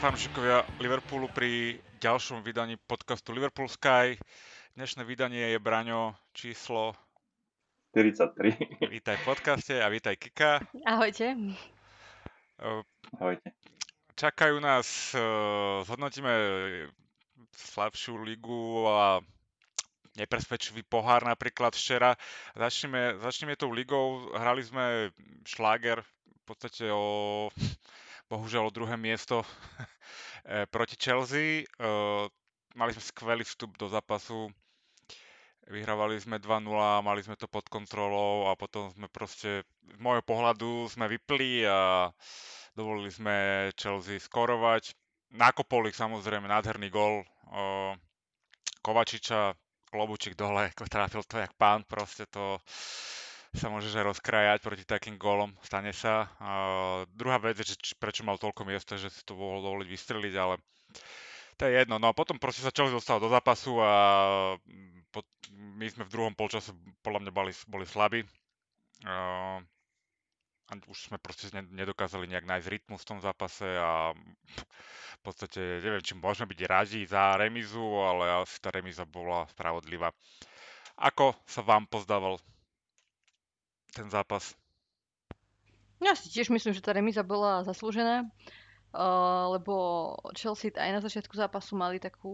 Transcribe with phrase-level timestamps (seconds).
[0.00, 4.16] fanúšikovia Liverpoolu pri ďalšom vydaní podcastu Liverpool Sky.
[4.72, 6.96] Dnešné vydanie je Braňo číslo
[7.92, 8.88] 43.
[8.96, 10.64] Vítaj v podcaste a vítaj Kika.
[10.88, 11.36] Ahojte.
[13.20, 13.52] Ahojte.
[14.16, 15.12] Čakajú nás,
[15.84, 16.32] zhodnotíme
[17.52, 19.20] slabšiu ligu a
[20.16, 22.16] nepresvedčivý pohár napríklad včera.
[22.56, 24.32] Začneme, začneme tou ligou.
[24.32, 25.12] Hrali sme
[25.44, 27.52] šláger v podstate o
[28.30, 29.42] bohužiaľ o druhé miesto
[30.46, 31.66] eh, proti Chelsea.
[31.66, 32.24] Eh,
[32.78, 34.46] mali sme skvelý vstup do zápasu,
[35.66, 36.70] vyhrávali sme 2-0,
[37.02, 42.14] mali sme to pod kontrolou a potom sme proste, z môjho pohľadu sme vypli a
[42.78, 44.94] dovolili sme Chelsea skorovať.
[45.34, 47.92] Nakopol ich samozrejme nádherný gol eh,
[48.80, 49.52] Kovačiča,
[49.90, 52.56] klobučík dole, trafil to jak pán, proste to
[53.50, 56.30] sa môžeš aj rozkrajať proti takým gólom, stane sa.
[56.38, 56.50] A
[57.10, 60.54] druhá vec je, prečo mal toľko miesta, že si to mohol dovoliť vystreliť, ale
[61.58, 61.98] to je jedno.
[61.98, 63.92] No a potom proste sa Chelsea dostal do zápasu a
[65.10, 66.70] po, my sme v druhom polčase
[67.02, 68.22] podľa mňa boli, boli slabí.
[69.04, 69.58] A,
[70.70, 74.14] a už sme proste nedokázali nejak nájsť rytmus v tom zápase a
[75.20, 80.14] v podstate neviem, či môžeme byť radi za remizu, ale asi tá remiza bola spravodlivá.
[80.96, 82.38] Ako sa vám pozdával
[83.90, 84.54] ten zápas?
[86.00, 89.74] Ja si tiež myslím, že tá remíza bola zaslúžená, uh, lebo
[90.32, 92.30] Chelsea aj na začiatku zápasu mali takú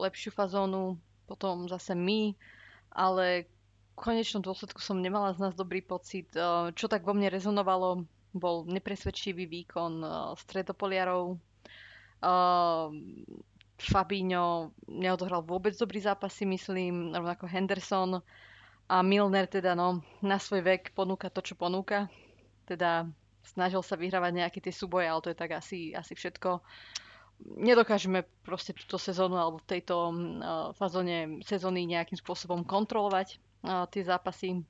[0.00, 0.96] lepšiu fazónu,
[1.28, 2.32] potom zase my,
[2.88, 6.32] ale v konečnom dôsledku som nemala z nás dobrý pocit.
[6.32, 11.36] Uh, čo tak vo mne rezonovalo, bol nepresvedčivý výkon uh, stredopoliarov.
[13.80, 18.20] Fabinho neodohral vôbec dobrý zápas, si myslím, rovnako Henderson.
[18.90, 22.10] A Milner teda no, na svoj vek ponúka to, čo ponúka.
[22.66, 23.06] Teda
[23.46, 26.58] snažil sa vyhrávať nejaké tie súboje, ale to je tak asi, asi všetko.
[27.40, 30.14] Nedokážeme proste túto sezónu alebo v tejto uh,
[30.74, 34.66] fazóne sezóny nejakým spôsobom kontrolovať uh, tie zápasy.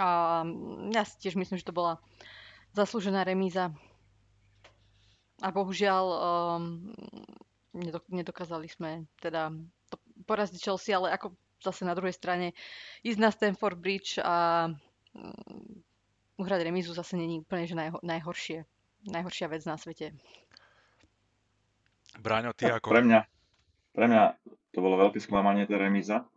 [0.00, 0.40] A
[0.88, 2.00] ja si tiež myslím, že to bola
[2.72, 3.68] zaslúžená remíza.
[5.44, 6.88] A bohužiaľ um,
[8.08, 9.52] nedokázali sme teda
[9.92, 12.56] to poraziť Chelsea, ale ako zase na druhej strane
[13.04, 14.68] ísť na Stanford Bridge a
[15.14, 18.64] mm, uhrať remizu zase není úplne že najho- najhoršie.
[19.08, 20.12] Najhoršia vec na svete.
[22.20, 22.92] Bráňo, ty ako?
[22.92, 23.20] Pre mňa,
[23.96, 24.22] pre mňa
[24.76, 26.28] to bolo veľké sklamanie tá remíza,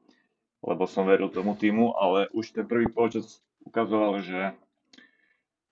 [0.63, 4.55] lebo som veril tomu týmu, ale už ten prvý počas ukazoval, že,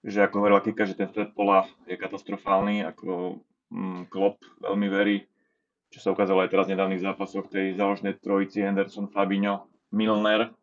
[0.04, 3.40] že ako hovorila Kika, že ten stred pola je katastrofálny, ako
[3.72, 5.31] mm, Klopp veľmi verí
[5.92, 10.56] čo sa ukázalo aj teraz v nedávnych zápasoch tej záložnej trojici Henderson, Fabinho, Milner,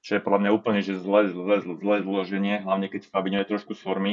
[0.00, 3.76] čo je podľa mňa úplne že zlé, zlé, zlé zloženie, hlavne keď Fabinho je trošku
[3.76, 4.12] z formy.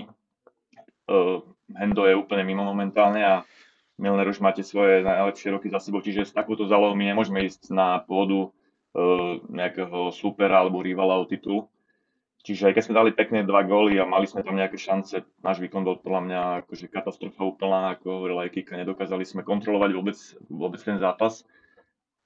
[1.07, 1.39] Uh,
[1.71, 3.35] Hendo je úplne mimo momentálne a
[3.95, 7.71] Milner už máte svoje najlepšie roky za sebou, čiže s takouto zálohou my nemôžeme ísť
[7.71, 11.71] na pôdu uh, nejakého supera alebo rivala o titul.
[12.43, 15.87] Čiže keď sme dali pekné dva góly a mali sme tam nejaké šance, náš výkon
[15.87, 20.17] bol podľa mňa akože katastrofa úplná, ako hovorila aj Kika, nedokázali sme kontrolovať vôbec,
[20.51, 21.47] vôbec ten zápas.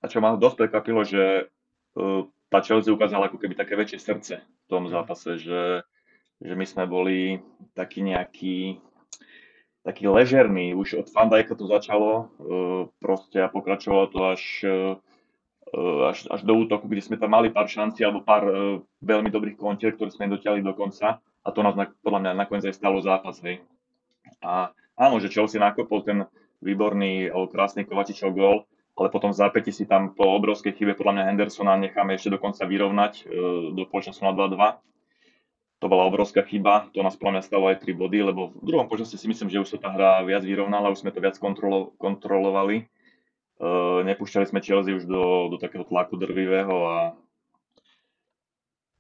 [0.02, 4.36] A čo ma dosť prekvapilo, že uh, tá Chelsea ukázala ako keby také väčšie srdce
[4.42, 4.98] v tom mhm.
[4.98, 5.86] zápase, že,
[6.42, 7.38] že my sme boli
[7.78, 8.82] takí nejakí
[9.86, 15.00] taký ležerný, už od Van Dijka to začalo uh, proste a pokračovalo to až uh,
[15.74, 18.56] až, až do útoku, kde sme tam mali pár šancí alebo pár uh,
[19.04, 22.66] veľmi dobrých kontier, ktoré sme dotiahli do konca a to nás na, podľa mňa nakoniec
[22.68, 23.40] aj stalo zápas.
[23.44, 23.64] Hej.
[24.44, 26.28] A áno, že Chelsea nakopol ten
[26.64, 28.64] výborný, alebo krásny Kovačičov gól,
[28.98, 32.64] ale potom v zápäti si tam po obrovskej chybe podľa mňa Hendersona necháme ešte dokonca
[32.64, 33.28] vyrovnať uh,
[33.76, 34.80] do polčasu na 2-2.
[35.78, 38.90] To bola obrovská chyba, to nás podľa mňa stalo aj 3 body, lebo v druhom
[38.90, 41.94] počasí si myslím, že už sa tá hra viac vyrovnala, už sme to viac kontrolo-
[42.02, 42.90] kontrolovali
[43.58, 46.98] Uh, nepúšťali sme Chelsea už do, do takého tlaku drvivého a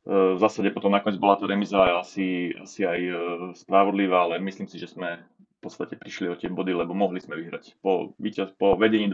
[0.09, 3.18] uh, v zásade potom nakoniec bola tá remiza asi, asi aj uh,
[3.54, 7.38] spravodlivá, ale myslím si, že sme v podstate prišli o tie body, lebo mohli sme
[7.38, 7.77] vyhrať.
[7.86, 9.13] Po, víťaz, po vedení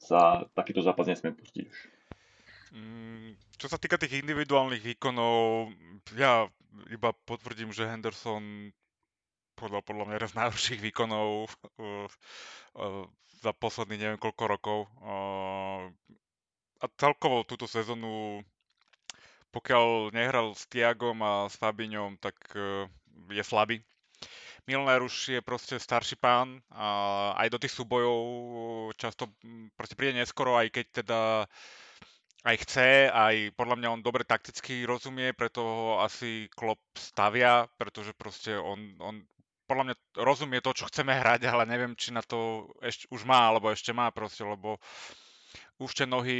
[0.00, 1.78] sa takýto zápas nesmie pustiť už.
[2.76, 5.68] Mm, čo sa týka tých individuálnych výkonov,
[6.16, 6.48] ja
[6.92, 8.72] iba potvrdím, že Henderson
[9.56, 11.48] podľa, podľa mňa jeden z najhorších výkonov
[13.46, 14.78] za posledných neviem koľko rokov.
[16.82, 18.42] A celkovo túto sezónu,
[19.54, 22.90] pokiaľ nehral s Tiagom a s Fabiňom, tak e,
[23.30, 23.80] je slabý.
[24.66, 28.18] Milner už je proste starší pán a aj do tých súbojov
[28.98, 29.30] často
[29.78, 31.20] proste príde neskoro, aj keď teda
[32.42, 38.10] aj chce, aj podľa mňa on dobre takticky rozumie, preto ho asi Klopp stavia, pretože
[38.14, 39.22] proste on, on
[39.66, 43.50] podľa mňa rozumie to, čo chceme hrať, ale neviem, či na to ešte už má,
[43.50, 44.78] alebo ešte má proste, lebo
[45.76, 46.38] už tie nohy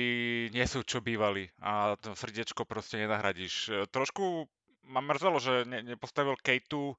[0.49, 3.87] nie sú čo bývali a to srdiečko proste nenahradíš.
[3.93, 4.49] Trošku
[4.88, 6.96] ma mrzelo, že ne, nepostavil Kejtu,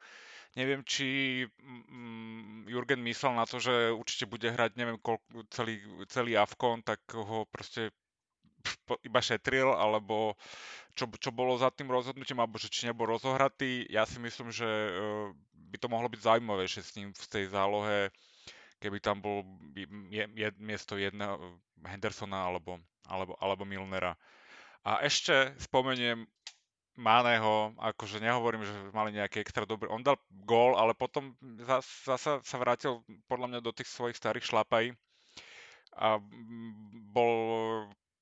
[0.53, 5.81] neviem, či mm, Jurgen myslel na to, že určite bude hrať, neviem, koľko, celý,
[6.12, 7.95] celý Avkon, tak ho proste
[9.06, 10.35] iba šetril, alebo
[10.97, 13.85] čo, čo bolo za tým rozhodnutím, alebo že či nebol rozohratý.
[13.88, 14.91] Ja si myslím, že e,
[15.67, 18.09] by to mohlo byť zaujímavejšie s ním v tej zálohe,
[18.79, 19.43] keby tam bol
[19.75, 24.15] je, je, miesto jedného Hendersona alebo, alebo, alebo Milnera.
[24.87, 26.23] A ešte spomeniem
[26.97, 30.17] Máneho, akože nehovorím, že mali nejaký extra dobrý, on dal
[30.49, 34.97] gól, ale potom zasa sa vrátil podľa mňa do tých svojich starých šlapají
[35.93, 36.17] a
[37.13, 37.33] bol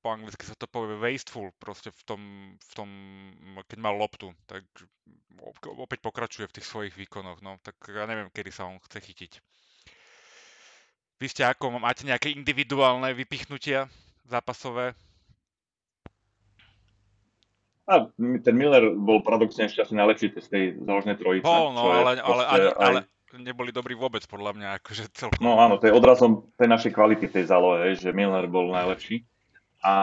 [0.06, 2.22] po anglicky sa to povie wasteful proste v tom,
[2.54, 2.88] v tom
[3.66, 4.62] keď mal loptu, tak
[5.66, 9.32] opäť pokračuje v tých svojich výkonoch, no tak ja neviem, kedy sa on chce chytiť.
[11.18, 13.90] Vy ste ako, máte nejaké individuálne vypichnutia
[14.30, 14.94] zápasové?
[17.90, 21.50] A ten Miller bol paradoxne ešte asi najlepší z tej záložnej trojice.
[21.50, 23.00] Bol, no, ale, ale, ale, ale,
[23.42, 25.42] neboli dobrí vôbec podľa mňa, akože celkom.
[25.42, 29.26] No áno, to je odrazom tej našej kvality tej zálohe, že Milner bol najlepší.
[29.86, 29.94] A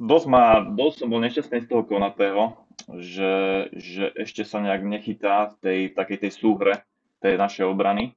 [0.00, 2.56] dosť, ma, dosť som bol nešťastný z toho Konatého,
[2.96, 6.74] že, že ešte sa nejak nechytá v tej takej tej súhre
[7.20, 8.16] tej našej obrany.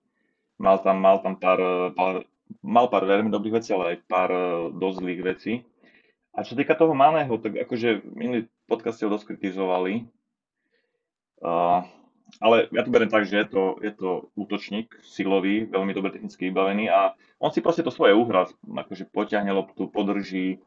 [0.55, 2.23] Mal tam, mal tam pár, pár,
[2.63, 4.45] mal pár veľmi dobrých vecí, ale aj pár e,
[4.77, 5.53] dosť zlých vecí.
[6.31, 9.35] A čo týka toho Maného, tak akože minulý podcast ho dosť.
[11.41, 11.81] Uh,
[12.39, 16.47] ale ja to beriem tak, že je to, je to útočník, silový, veľmi dobre technicky
[16.47, 20.63] vybavený a on si proste to svoje uhra, akože potiahne loptu, podrží.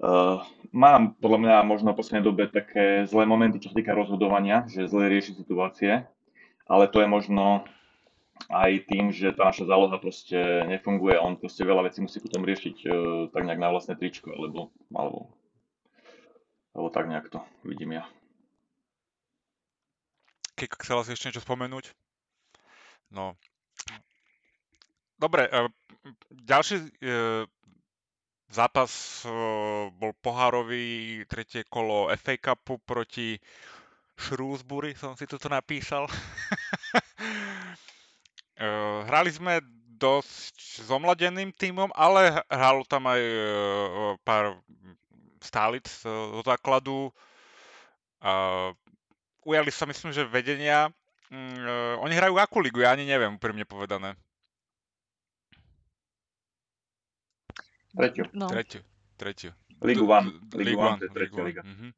[0.00, 0.40] Uh,
[0.72, 4.88] mám podľa mňa možno v poslednej dobe také zlé momenty, čo sa týka rozhodovania, že
[4.88, 6.08] zle rieši situácie,
[6.64, 7.68] ale to je možno
[8.48, 12.76] aj tým, že tá naša záloha proste nefunguje, on proste veľa vecí musí potom riešiť
[12.88, 12.94] uh,
[13.28, 15.36] tak nejak na vlastné tričko, alebo, alebo,
[16.72, 18.08] alebo tak nejak to vidím ja.
[20.60, 21.88] Kiko, chcela si ešte niečo spomenúť?
[23.16, 23.32] No.
[25.16, 25.72] Dobre, e,
[26.28, 26.88] ďalší e,
[28.52, 29.32] zápas e,
[29.96, 33.40] bol pohárový, tretie kolo FA Cupu proti
[34.20, 36.04] Shrewsbury, som si toto napísal.
[39.08, 39.64] Hrali sme
[39.96, 43.22] dosť zomladeným týmom, ale hralo tam aj
[44.20, 44.60] pár
[45.40, 47.08] stálic do základu
[49.44, 50.88] ujali sa myslím, že vedenia.
[51.30, 52.82] Mm, uh, oni hrajú akú ligu?
[52.82, 54.18] Ja ani neviem, úprimne povedané.
[57.94, 58.24] Tretiu.
[58.34, 58.46] No.
[58.46, 58.82] Tretiu.
[59.18, 59.50] Tretiu.
[59.82, 60.30] Ligu One.
[60.54, 61.62] Ligu One, to je tretia liga.
[61.64, 61.90] Uh-huh.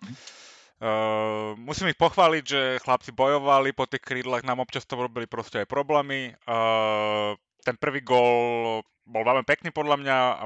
[0.82, 5.62] Uh, musím ich pochváliť, že chlapci bojovali po tých krídlach, nám občas to robili proste
[5.62, 6.34] aj problémy.
[6.42, 10.44] Uh, ten prvý gól bol veľmi pekný podľa mňa a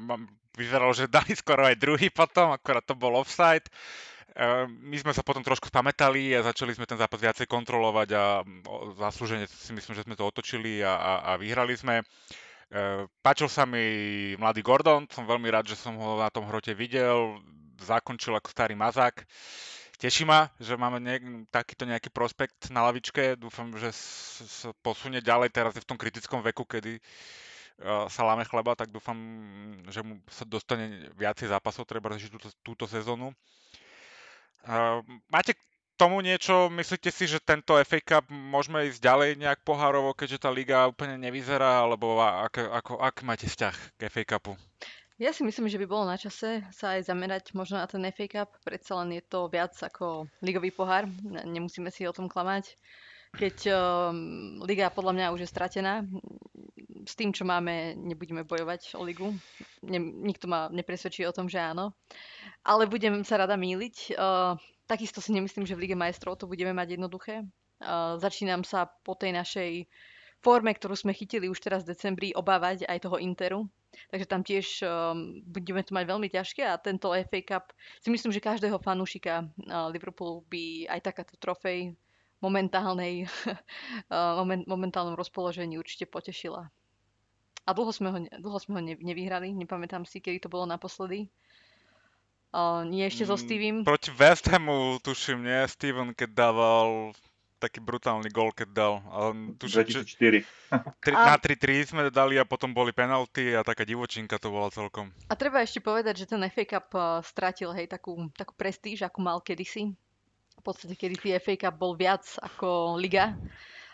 [0.57, 3.65] vyzeralo, že dali skoro aj druhý potom, akorát to bol offside.
[3.65, 3.77] Ehm,
[4.69, 8.45] my sme sa potom trošku spamätali a začali sme ten zápas viacej kontrolovať a
[9.01, 12.05] zaslúžene si myslím, že sme to otočili a, a, a vyhrali sme.
[12.69, 16.77] Ehm, páčil sa mi mladý Gordon, som veľmi rád, že som ho na tom hrote
[16.77, 17.41] videl,
[17.81, 19.25] zakončil ako starý mazák.
[19.97, 23.41] Teší ma, že máme ne- takýto nejaký prospekt na lavičke.
[23.41, 28.45] Dúfam, že sa posunie ďalej teraz je v tom kritickom veku, kedy uh, sa láme
[28.45, 29.17] chleba, tak dúfam,
[29.89, 33.33] že mu sa dostane viacej zápasov, treba riešiť túto, túto sezónu.
[33.33, 33.35] Uh,
[35.31, 35.61] máte k
[35.97, 40.51] tomu niečo, myslíte si, že tento FA Cup môžeme ísť ďalej nejak pohárovo, keďže tá
[40.53, 44.53] liga úplne nevyzerá, alebo ak, ako, ak máte vzťah k FA Cupu?
[45.17, 48.29] Ja si myslím, že by bolo na čase sa aj zamerať možno na ten FA
[48.29, 52.77] Cup, predsa len je to viac ako ligový pohár, nemusíme si o tom klamať.
[53.37, 56.09] Keď um, liga podľa mňa už je stratená,
[57.07, 59.31] s tým, čo máme, nebudeme bojovať o ligu.
[59.87, 61.95] Ne, nikto ma nepresvedčí o tom, že áno
[62.67, 64.19] ale budem sa rada míliť.
[64.19, 64.59] Uh,
[64.91, 67.47] takisto si nemyslím, že v Lige majstrov to budeme mať jednoduché.
[67.79, 69.87] Uh, začínam sa po tej našej
[70.43, 73.71] forme, ktorú sme chytili už teraz v decembri, obávať aj toho Interu.
[74.13, 77.73] Takže tam tiež um, budeme to mať veľmi ťažké a tento FA Cup
[78.05, 81.97] si myslím, že každého fanúšika uh, Liverpoolu by aj takáto trofej
[82.47, 83.27] momentálnej,
[84.39, 86.71] moment, momentálnom rozpoložení určite potešila.
[87.67, 91.27] A dlho sme ho, dlho sme ho nevyhrali, nepamätám si, kedy to bolo naposledy.
[92.55, 93.77] Uh, nie ešte so mm, Stevem.
[93.83, 95.61] Proti West Hamu, tuším, nie?
[95.67, 97.11] Steven, keď dával
[97.59, 98.95] taký brutálny gol, keď dal.
[99.11, 100.47] Ale tuším, 2004.
[101.05, 101.35] Tri, a...
[101.35, 105.11] Na 3-3 sme dali a potom boli penalty a taká divočinka to bola celkom.
[105.27, 109.19] A treba ešte povedať, že ten FA Cup uh, stratil hej, takú, takú prestíž, ako
[109.21, 109.91] mal kedysi.
[110.67, 113.39] Podstate, kedy FA Cup bol viac ako liga.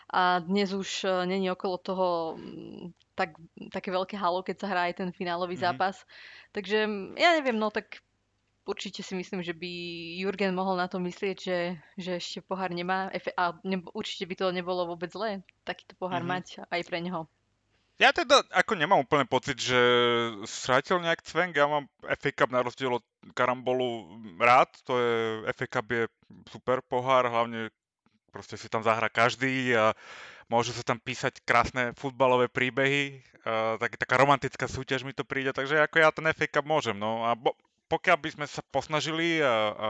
[0.09, 3.37] a dnes už uh, není okolo toho mm, tak,
[3.69, 5.69] také veľké halo, keď sa hrá aj ten finálový mm-hmm.
[5.69, 6.01] zápas.
[6.49, 8.01] Takže mm, ja neviem, no tak
[8.65, 9.69] určite si myslím, že by
[10.17, 11.59] Jurgen mohol na to myslieť, že,
[11.97, 16.65] že ešte pohár nemá a ne, určite by to nebolo vôbec zlé, takýto pohár mm-hmm.
[16.65, 17.29] mať aj pre neho.
[18.01, 19.77] Ja teda ako nemám úplne pocit, že
[20.49, 21.53] strátil nejak cvenk.
[21.53, 24.75] Ja mám FA Cup na rozdiel od Karambolu rád.
[24.83, 26.03] To je, FA Cup je
[26.51, 27.71] super pohár, hlavne
[28.33, 29.95] proste si tam zahra každý a
[30.51, 33.23] môžu sa tam písať krásne futbalové príbehy.
[33.47, 36.97] A tak, taká romantická súťaž mi to príde, takže ako ja ten FA Cup môžem.
[36.97, 37.55] No a bo,
[37.87, 39.89] pokiaľ by sme sa posnažili a, a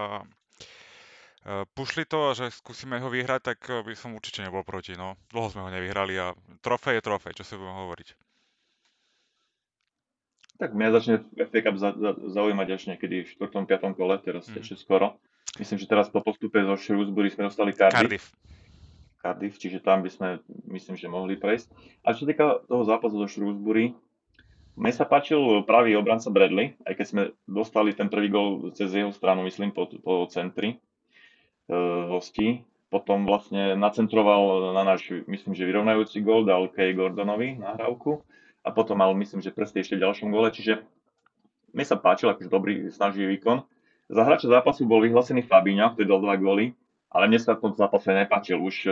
[1.75, 4.95] pušli to a že skúsime ho vyhrať, tak by som určite nebol proti.
[4.95, 5.19] No.
[5.31, 6.31] Dlho sme ho nevyhrali a
[6.63, 8.32] trofej je trofej, čo si budeme hovoriť.
[10.61, 13.65] Tak mňa začne FA Cup za, za, zaujímať až niekedy v 4.
[13.65, 13.97] 5.
[13.97, 14.61] kole, teraz mm.
[14.61, 15.17] ešte skoro.
[15.57, 17.97] Myslím, že teraz po postupe zo Shrewsbury sme dostali Cardiff.
[17.97, 18.25] Cardiff.
[19.21, 20.29] Cardiff, čiže tam by sme,
[20.69, 21.69] myslím, že mohli prejsť.
[22.05, 23.93] A čo týka toho zápasu zo Shrewsbury,
[24.73, 29.13] mne sa páčil pravý obranca Bradley, aj keď sme dostali ten prvý gol cez jeho
[29.13, 30.77] stranu, myslím, po, po centri
[31.69, 31.77] e,
[32.09, 32.65] hostí.
[32.89, 38.21] Potom vlastne nacentroval na náš, myslím, že vyrovnajúci gol, dal Kay Gordonovi nahrávku
[38.63, 40.81] a potom mal, myslím, že prsty ešte v ďalšom gole, čiže
[41.75, 43.67] mne sa páčil akože dobrý, snaživý výkon.
[44.07, 46.71] Za hráča zápasu bol vyhlásený Fabinho, ktorý dal dva góly,
[47.11, 48.61] ale mne sa v tom zápase nepáčil.
[48.61, 48.91] Už e,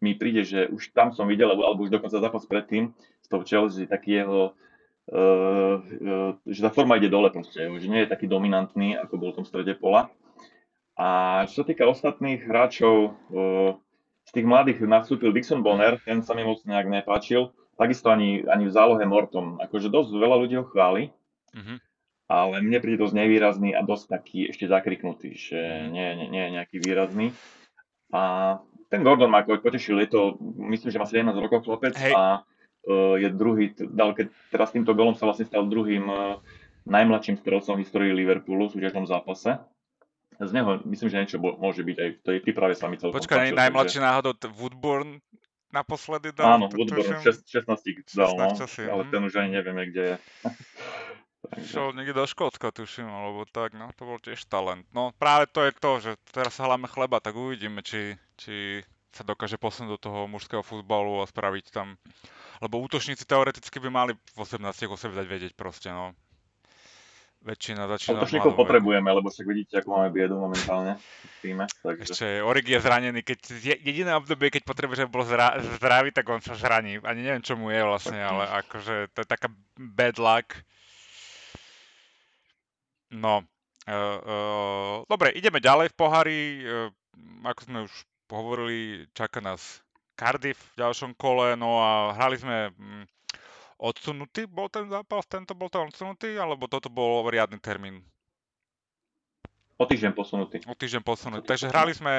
[0.00, 2.90] mi príde, že už tam som videl, alebo už dokonca zápas predtým
[3.22, 4.52] s tou Chelsea, taký jeho
[5.06, 9.30] Uh, uh, že tá forma ide dole proste, že nie je taký dominantný, ako bol
[9.30, 10.10] v tom strede pola.
[10.98, 13.78] A čo sa týka ostatných hráčov, uh,
[14.26, 18.66] z tých mladých nastúpil Dixon Bonner, ten sa mi moc nejak nepáčil, takisto ani, ani
[18.68, 19.60] v zálohe Mortom.
[19.60, 21.12] Akože dosť veľa ľudí ho chváli,
[21.52, 21.78] mm-hmm.
[22.32, 25.88] ale mne príde dosť nevýrazný a dosť taký ešte zakriknutý, že mhm.
[25.92, 27.26] nie, nie, nie je nejaký výrazný.
[28.14, 28.56] A
[28.86, 30.20] ten Gordon ma potešil, je to,
[30.70, 32.14] myslím, že má 17 rokov chlapec Hej.
[32.14, 32.46] a
[32.86, 36.38] Eh, je druhý, dal, keď teraz týmto golom sa vlastne stal druhým eh,
[36.86, 39.58] najmladším strelcom v histórii Liverpoolu v súťažnom zápase.
[40.38, 43.50] Z neho myslím, že niečo môže byť aj v tej príprave sa mi celkom Počkaj,
[43.50, 44.06] páčil, najmladší takže...
[44.06, 45.18] náhodou Woodburn
[45.74, 46.60] naposledy dal?
[46.60, 47.54] Áno, Woodburn, 16
[48.14, 49.10] dal, no, ale hm.
[49.10, 50.16] ten už ani nevieme, kde je.
[51.70, 54.82] Šiel niekde do Škótska, tuším, alebo tak, no, to bol tiež talent.
[54.90, 58.82] No, práve to je to, že teraz sa hľadme chleba, tak uvidíme, či, či
[59.14, 61.94] sa dokáže posunúť do toho mužského futbalu a spraviť tam
[62.60, 66.16] lebo útočníci teoreticky by mali v 18 o sebe dať vedieť proste, no.
[67.46, 71.70] Väčšina začína Útočníkov potrebujeme, lebo však vidíte, ako máme biedu momentálne v týme.
[71.78, 72.10] Takže...
[72.10, 76.42] Ešte Orig je zranený, keď jediné obdobie, keď potrebuje, že bol zra, zdravý, tak on
[76.42, 76.98] sa zraní.
[77.06, 79.46] Ani neviem, čo mu je vlastne, ale akože to je taká
[79.78, 80.58] bad luck.
[83.14, 83.46] No,
[83.86, 86.38] uh, uh, dobre, ideme ďalej v pohári.
[86.66, 86.90] Uh,
[87.46, 87.92] ako sme už
[88.26, 89.86] hovorili, čaká nás
[90.18, 93.15] Cardiff v ďalšom kole, no a hrali sme mm,
[93.76, 98.00] odsunutý bol ten zápas, tento bol to odsunutý, alebo toto bol riadny termín?
[99.76, 100.56] O týždeň posunutý.
[100.64, 101.44] O týždeň posunutý.
[101.44, 102.12] Takže hrali sme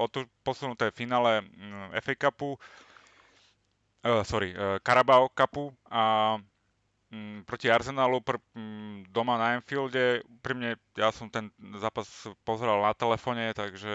[0.00, 6.36] o to posunuté finále mm, FA Cupu, uh, sorry, uh, Carabao Cupu a
[7.12, 10.24] um, proti Arsenalu pr, um, doma na Anfielde.
[10.40, 12.08] Pri mne, ja som ten zápas
[12.40, 13.92] pozeral na telefóne, takže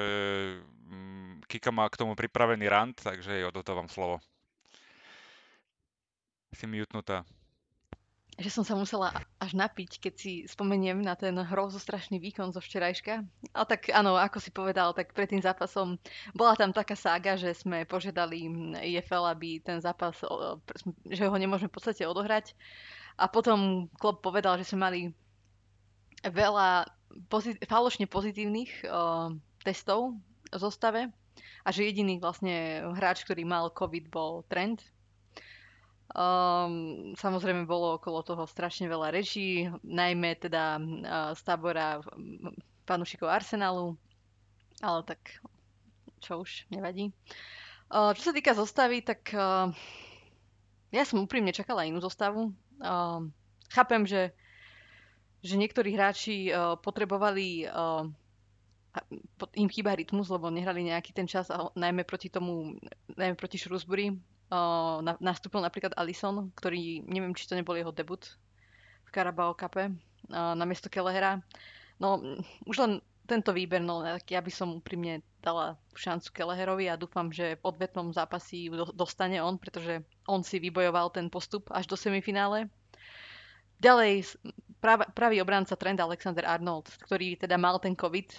[0.86, 4.22] um, Kika má k tomu pripravený rant, takže jej odotávam slovo.
[6.54, 7.26] Si mutnutá.
[8.40, 13.20] Že som sa musela až napiť, keď si spomeniem na ten hrozostrašný výkon zo včerajška.
[13.52, 16.00] A tak áno, ako si povedal, tak pred tým zápasom
[16.32, 18.48] bola tam taká sága, že sme požiadali
[18.80, 20.16] IFL, aby ten zápas,
[21.04, 22.56] že ho nemôžeme v podstate odohrať.
[23.20, 25.02] A potom klub povedal, že sme mali
[26.24, 26.88] veľa
[27.28, 29.36] pozit- falošne pozitívnych uh,
[29.68, 31.12] testov v zostave
[31.64, 34.84] a že jediný vlastne hráč, ktorý mal COVID, bol Trent.
[36.10, 42.02] Um, samozrejme bolo okolo toho strašne veľa rečí, najmä teda uh, z tábora
[42.90, 43.94] fanúšikov Arsenalu,
[44.82, 45.22] ale tak
[46.18, 47.14] čo už, nevadí.
[47.94, 49.70] Uh, čo sa týka zostavy, tak uh,
[50.90, 52.58] ja som úprimne čakala inú zostavu.
[52.82, 53.30] Uh,
[53.70, 54.34] chápem, že,
[55.46, 58.10] že niektorí hráči uh, potrebovali uh,
[59.54, 62.74] im chýba rytmus, lebo nehrali nejaký ten čas, najmä proti tomu,
[63.14, 64.18] najmä proti Shrewsbury.
[64.50, 68.26] Na, nastúpil napríklad Alison, ktorý, neviem, či to nebol jeho debut
[69.06, 71.38] v Carabao Cupe, uh, na miesto Kelehera.
[72.02, 72.18] No,
[72.66, 72.92] už len
[73.30, 77.66] tento výber, no tak ja by som úprimne dala šancu Keleherovi a dúfam, že v
[77.70, 82.74] odvetnom zápasí dostane on, pretože on si vybojoval ten postup až do semifinále.
[83.78, 84.34] Ďalej,
[84.82, 88.34] prav, pravý obranca Trent Alexander Arnold, ktorý teda mal ten COVID,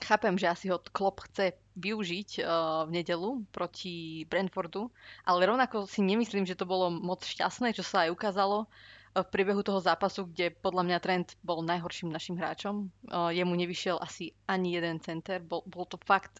[0.00, 4.92] chápem, že asi ho Klopp chce využiť uh, v nedelu proti Brentfordu,
[5.24, 8.68] ale rovnako si nemyslím, že to bolo moc šťastné, čo sa aj ukázalo
[9.10, 12.94] v priebehu toho zápasu, kde podľa mňa Trent bol najhorším našim hráčom.
[13.10, 16.38] Uh, jemu nevyšiel asi ani jeden center, bol, bol to fakt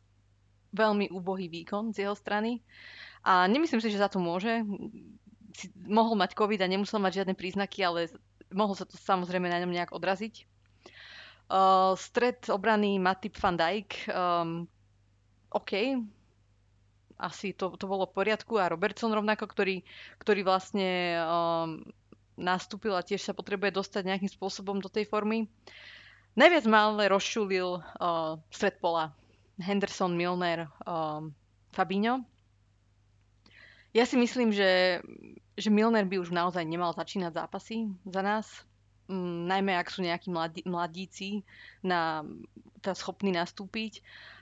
[0.70, 2.62] veľmi úbohý výkon z jeho strany.
[3.26, 4.62] A nemyslím si, že za to môže.
[5.50, 8.06] Si, mohol mať COVID a nemusel mať žiadne príznaky, ale
[8.54, 10.46] mohol sa to samozrejme na ňom nejak odraziť.
[11.50, 14.70] Uh, stred obrany Matip van Dijk, um,
[15.50, 15.98] OK,
[17.20, 19.82] asi to, to bolo v poriadku a Robertson rovnako, ktorý,
[20.22, 21.84] ktorý vlastne um,
[22.38, 25.50] nastúpil a tiež sa potrebuje dostať nejakým spôsobom do tej formy.
[26.38, 29.12] Najviac ma ale rozšulil uh, stred pola.
[29.60, 31.36] Henderson, Milner, um,
[31.76, 32.24] Fabinho.
[33.92, 35.02] Ja si myslím, že,
[35.58, 38.46] že Milner by už naozaj nemal začínať zápasy za nás
[39.10, 41.42] mm, najmä ak sú nejakí mladí, mladíci
[41.82, 42.22] na,
[42.78, 44.00] tá schopní nastúpiť,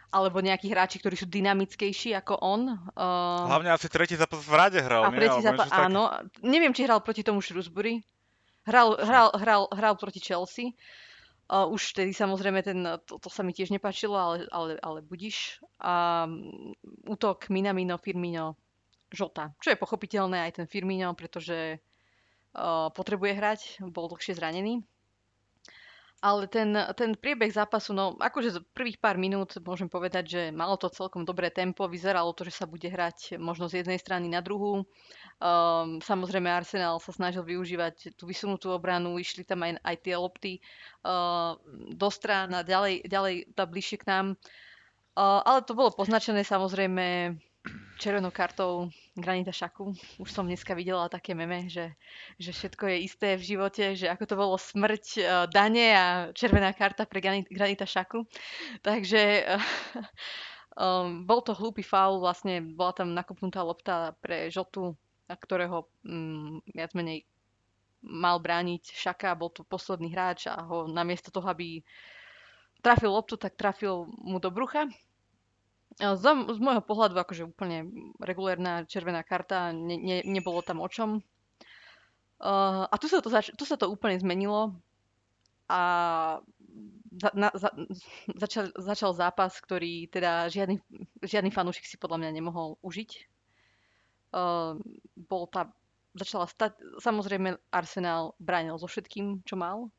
[0.08, 2.62] alebo nejakí hráči, ktorí sú dynamickejší ako on.
[2.96, 6.08] Uh, Hlavne asi tretí zápas v rade hral, a tretí zápas, áno.
[6.08, 6.40] Tak...
[6.44, 8.00] Neviem, či hral proti tomu Shrewsbury.
[8.64, 10.72] Hral, hral, hral, hral proti Chelsea.
[11.48, 15.60] Uh, už tedy samozrejme ten, to, to sa mi tiež nepáčilo, ale, ale, ale budiš.
[15.80, 16.72] A um,
[17.08, 18.56] útok Minamino, Firmino,
[19.08, 19.56] Žota.
[19.60, 21.80] Čo je pochopiteľné aj ten Firmino, pretože
[22.96, 23.60] potrebuje hrať,
[23.92, 24.82] bol dlhšie zranený.
[26.18, 30.75] Ale ten, ten priebeh zápasu, no akože z prvých pár minút môžem povedať, že malo
[30.75, 34.42] to celkom dobré tempo, vyzeralo to, že sa bude hrať možno z jednej strany na
[34.42, 34.82] druhú.
[35.38, 40.52] Um, samozrejme Arsenal sa snažil využívať tú vysunutú obranu, išli tam aj, aj tie lopty
[41.06, 41.54] uh,
[41.94, 44.26] do strán a ďalej, ďalej bližšie k nám.
[45.14, 47.38] Uh, ale to bolo poznačené samozrejme
[48.02, 49.94] červenou kartou Granita Šaku.
[50.22, 51.93] Už som dneska videla také meme, že,
[52.38, 56.73] že všetko je isté v živote, že ako to bolo smrť, uh, dane a červená
[56.73, 58.25] karta pre Granita Šaku.
[58.80, 59.62] Takže uh,
[60.82, 64.95] um, bol to hlúpy faul, vlastne bola tam nakopnutá lopta pre Žotu,
[65.28, 67.26] ktorého um, viac menej
[68.02, 71.82] mal brániť Šaka, bol to posledný hráč a ho namiesto toho, aby
[72.78, 74.86] trafil loptu, tak trafil mu do brucha
[75.99, 77.91] z, z môjho pohľadu akože úplne
[78.23, 81.19] regulérna červená karta, ne, ne, nebolo tam o čom.
[82.39, 84.78] Uh, a tu sa, to zač- tu sa to úplne zmenilo
[85.67, 85.80] a
[87.19, 87.75] za, na, za,
[88.39, 90.78] začal, začal zápas, ktorý teda žiadny,
[91.19, 93.11] žiadny fanúšik si podľa mňa nemohol užiť.
[94.30, 94.78] Uh,
[95.19, 95.67] bol tá,
[96.15, 99.91] začala stať, samozrejme Arsenal bránil so všetkým, čo mal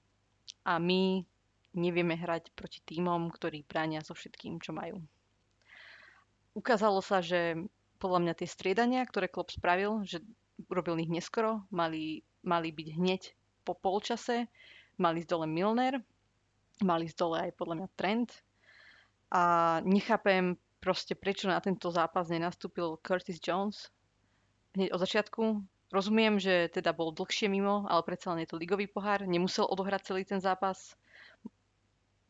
[0.63, 1.27] a my
[1.75, 5.03] nevieme hrať proti týmom, ktorí bránia so všetkým, čo majú
[6.59, 7.55] ukázalo sa, že
[8.03, 10.19] podľa mňa tie striedania, ktoré Klopp spravil, že
[10.67, 13.21] urobil ich neskoro, mali, mali byť hneď
[13.63, 14.51] po polčase,
[14.99, 16.03] mali ísť dole Milner,
[16.83, 18.29] mali ísť dole aj podľa mňa Trent
[19.31, 19.43] a
[19.87, 23.91] nechápem proste, prečo na tento zápas nenastúpil Curtis Jones
[24.75, 25.43] hneď od začiatku.
[25.89, 30.13] Rozumiem, že teda bol dlhšie mimo, ale predsa len je to ligový pohár, nemusel odohrať
[30.13, 30.93] celý ten zápas,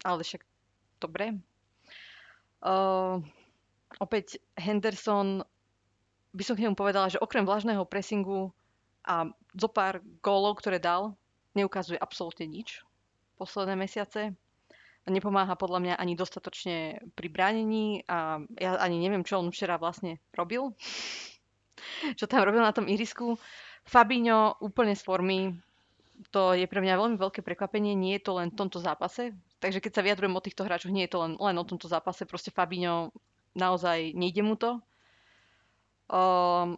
[0.07, 0.47] ale však
[1.03, 1.35] dobre.
[2.63, 3.19] Uh,
[3.97, 5.41] opäť Henderson,
[6.29, 8.53] by som k nemu povedala, že okrem vlažného pressingu
[9.01, 9.25] a
[9.57, 11.17] zo pár gólov, ktoré dal,
[11.57, 12.85] neukazuje absolútne nič
[13.39, 14.35] posledné mesiace.
[15.09, 20.21] Nepomáha podľa mňa ani dostatočne pri bránení a ja ani neviem, čo on včera vlastne
[20.37, 20.69] robil.
[22.19, 23.39] čo tam robil na tom irisku.
[23.87, 25.57] Fabinho úplne z formy,
[26.29, 29.33] to je pre mňa veľmi veľké prekvapenie, nie je to len v tomto zápase.
[29.57, 32.27] Takže keď sa vyjadrujem o týchto hráčoch, nie je to len, len o tomto zápase,
[32.29, 33.09] proste Fabinho
[33.55, 34.81] naozaj nejde mu to.
[36.09, 36.77] Um,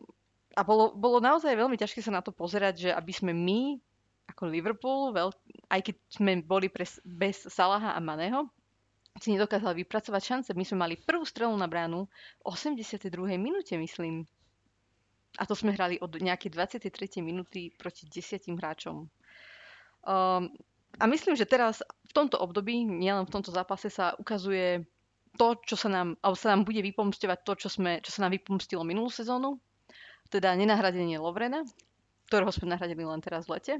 [0.52, 3.80] a bolo, bolo naozaj veľmi ťažké sa na to pozerať, že aby sme my,
[4.28, 5.32] ako Liverpool, veľ,
[5.72, 8.52] aj keď sme boli pres, bez Salaha a Maného,
[9.20, 10.50] si nedokázali vypracovať šance.
[10.56, 12.08] My sme mali prvú strelu na bránu
[12.40, 13.12] v 82.
[13.36, 14.24] minúte, myslím.
[15.40, 17.24] A to sme hrali od nejakej 23.
[17.24, 19.08] minúty proti 10 hráčom.
[20.04, 20.44] Um,
[21.00, 24.84] a myslím, že teraz v tomto období, nielen v tomto zápase, sa ukazuje
[25.40, 28.36] to, čo sa nám, alebo sa nám bude vypomstovať to, čo, sme, čo sa nám
[28.36, 29.60] vypomstilo minulú sezónu,
[30.32, 31.64] teda nenahradenie Lovrena,
[32.28, 33.74] ktorého sme nahradili len teraz v lete.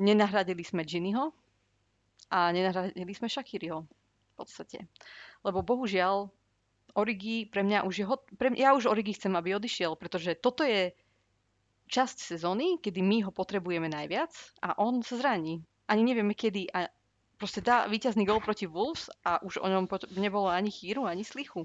[0.00, 1.32] Nenahradili sme Ginnyho
[2.32, 4.88] a nenahradili sme Shakiriho v podstate.
[5.44, 6.32] Lebo bohužiaľ
[6.96, 10.34] Origi pre mňa už je hot, pre mňa, ja už Origi chcem, aby odišiel, pretože
[10.40, 10.90] toto je
[11.90, 14.30] časť sezóny, kedy my ho potrebujeme najviac
[14.62, 15.60] a on sa zraní.
[15.90, 16.86] Ani nevieme kedy a
[17.40, 19.88] proste dá víťazný gol proti Wolves a už o ňom
[20.20, 21.64] nebolo ani chýru, ani slichu.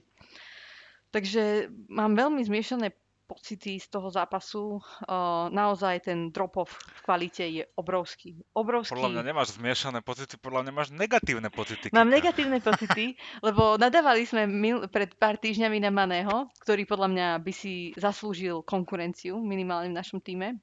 [1.12, 4.78] Takže mám veľmi zmiešané pocity z toho zápasu.
[4.78, 8.38] Uh, naozaj ten drop-off v kvalite je obrovský.
[8.54, 8.94] Obrovský.
[8.96, 11.90] Podľa mňa nemáš zmiešané pocity, podľa mňa máš negatívne pocity.
[11.92, 17.28] Mám negatívne pocity, lebo nadávali sme mil, pred pár týždňami na Maného, ktorý podľa mňa
[17.42, 20.62] by si zaslúžil konkurenciu minimálne v našom týme.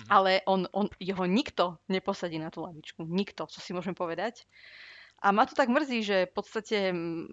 [0.00, 0.08] Mhm.
[0.08, 3.04] Ale on, on, jeho nikto neposadí na tú lavičku.
[3.04, 4.46] Nikto, co si môžem povedať.
[5.20, 7.28] A ma to tak mrzí, že v podstate, mm,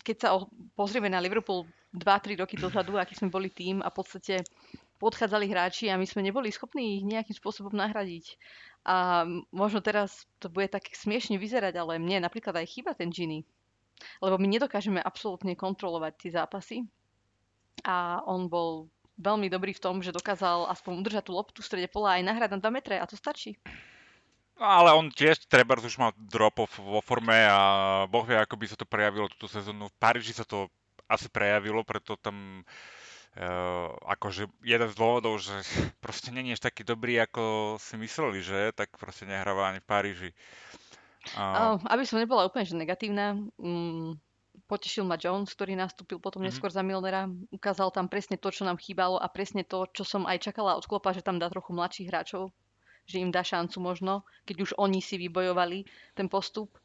[0.00, 0.28] keď sa
[0.72, 4.40] pozrieme na Liverpool 2-3 roky dozadu, aký sme boli tým a v podstate
[4.98, 8.34] podchádzali hráči a my sme neboli schopní ich nejakým spôsobom nahradiť.
[8.88, 13.44] A možno teraz to bude tak smiešne vyzerať, ale mne napríklad aj chýba ten Gini.
[14.22, 16.76] Lebo my nedokážeme absolútne kontrolovať tie zápasy.
[17.86, 21.88] A on bol veľmi dobrý v tom, že dokázal aspoň udržať tú loptu v strede
[21.90, 23.58] pola aj nahrať na 2 metre a to stačí.
[24.58, 27.58] Ale on tiež treba už mal drop-off vo forme a
[28.10, 29.86] boh vie, ako by sa to prejavilo túto sezónu.
[29.86, 30.66] V Paríži sa to
[31.06, 32.66] asi prejavilo, preto tam
[33.38, 35.54] uh, akože jeden z dôvodov, že
[36.04, 40.30] proste není až taký dobrý, ako si mysleli, že, tak proste nehráva ani v Paríži.
[40.34, 40.78] Uh,
[41.36, 44.16] Uh, aby som nebola úplne že negatívna, mm,
[44.68, 46.52] potešil ma Jones, ktorý nastúpil potom Mhm.
[46.52, 47.24] neskôr za Milnera.
[47.48, 50.84] Ukázal tam presne to, čo nám chýbalo a presne to, čo som aj čakala od
[50.84, 52.52] Klopa, že tam dá trochu mladších hráčov,
[53.08, 56.76] že im dá šancu možno, keď už oni si vybojovali ten postup.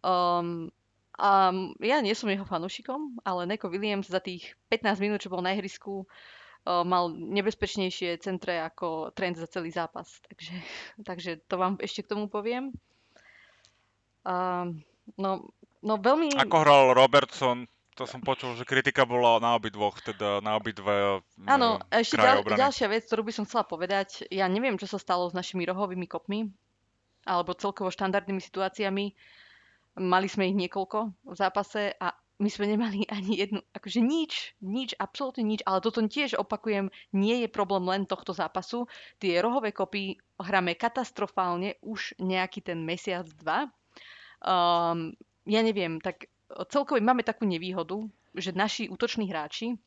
[0.00, 0.72] Um,
[1.18, 1.50] a
[1.82, 5.52] ja nie som jeho fanúšikom, ale Neko Williams za tých 15 minút, čo bol na
[5.52, 10.22] ihrisku, uh, mal nebezpečnejšie centre ako trend za celý zápas.
[10.30, 10.54] Takže,
[11.08, 12.70] takže to vám ešte k tomu poviem.
[14.22, 14.84] Um,
[15.18, 15.50] no,
[15.82, 16.34] no veľmi...
[16.34, 17.66] ako hral Robertson,
[17.98, 21.18] to som počul, že kritika bola na obidvoch, teda na obidve
[21.50, 24.22] Áno, ešte ďal, ďalšia vec, ktorú by som chcela povedať.
[24.30, 26.46] Ja neviem, čo sa stalo s našimi rohovými kopmi,
[27.26, 29.04] alebo celkovo štandardnými situáciami.
[29.98, 34.94] Mali sme ich niekoľko v zápase a my sme nemali ani jednu, akože nič, nič,
[34.94, 38.86] absolútne nič, ale toto tiež opakujem, nie je problém len tohto zápasu.
[39.18, 43.66] Tie rohové kopy hráme katastrofálne už nejaký ten mesiac, dva.
[44.38, 46.28] Um, ja neviem, tak
[46.68, 48.04] celkovo máme takú nevýhodu,
[48.36, 49.80] že naši útoční hráči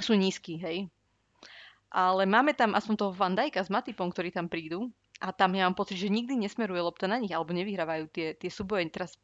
[0.00, 0.88] sú nízky, hej.
[1.92, 4.88] Ale máme tam aspoň toho Van Dijka s Matipom, ktorí tam prídu
[5.20, 8.48] a tam ja mám pocit, že nikdy nesmeruje lopta na nich alebo nevyhrávajú tie, tie
[8.48, 8.88] súboje.
[8.88, 9.20] Teraz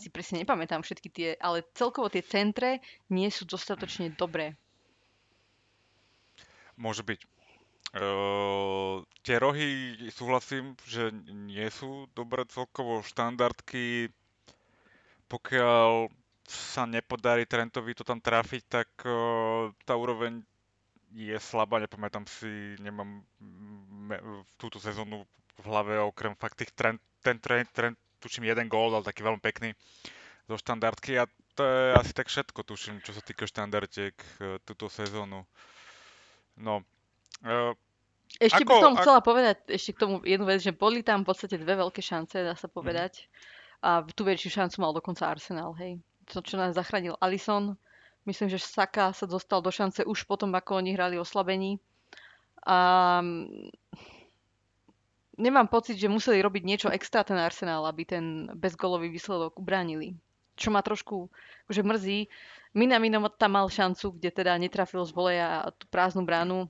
[0.00, 2.80] si presne nepamätám všetky tie, ale celkovo tie centre
[3.12, 4.56] nie sú dostatočne dobré.
[6.80, 7.20] Môže byť.
[7.90, 14.14] Uh, tie rohy súhlasím, že nie sú dobré celkovo štandardky.
[15.30, 16.10] Pokiaľ
[16.44, 20.42] sa nepodarí Trentovi to tam trafiť, tak uh, tá úroveň
[21.14, 21.78] je slabá.
[21.78, 23.22] Nepamätám si, nemám
[24.10, 25.22] me- v túto sezónu
[25.62, 29.38] v hlave okrem fakt tých Trent, ten Trent, Trent, tuším jeden gól, ale taký veľmi
[29.38, 29.70] pekný
[30.50, 34.90] zo štandardky a to je asi tak všetko, tuším, čo sa týka štandardiek uh, túto
[34.90, 35.46] sezónu.
[36.58, 36.82] No,
[37.40, 37.72] Uh,
[38.36, 41.24] Ešte Ako- by som ak- chcela povedať ešte k tomu jednu vec, že boli tam
[41.24, 43.32] v podstate dve veľké šance, dá sa povedať.
[43.80, 45.96] A tú väčšiu šancu mal dokonca Arsenal, hej.
[46.30, 47.74] To, čo nás zachránil Alisson.
[48.28, 51.80] Myslím, že Saka sa dostal do šance už potom, ako oni hrali oslabení.
[52.68, 53.72] A mm,
[55.40, 60.12] nemám pocit, že museli robiť niečo extra ten Arsenal, aby ten bezgolový výsledok ubránili.
[60.60, 61.32] Čo ma trošku
[61.70, 62.28] že mrzí.
[62.74, 66.68] Minamino tam mal šancu, kde teda netrafil z voleja tú prázdnu bránu.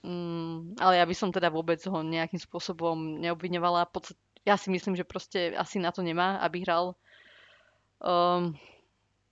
[0.00, 3.90] Mm, ale ja by som teda vôbec ho nejakým spôsobom neobviňovala.
[3.92, 6.96] Podstat, ja si myslím, že proste asi na to nemá, aby hral
[8.00, 8.56] um,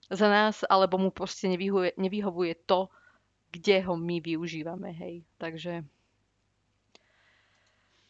[0.09, 2.89] za nás, alebo mu proste nevyhovuje, nevyhovuje to,
[3.49, 5.25] kde ho my využívame, hej.
[5.41, 5.81] Takže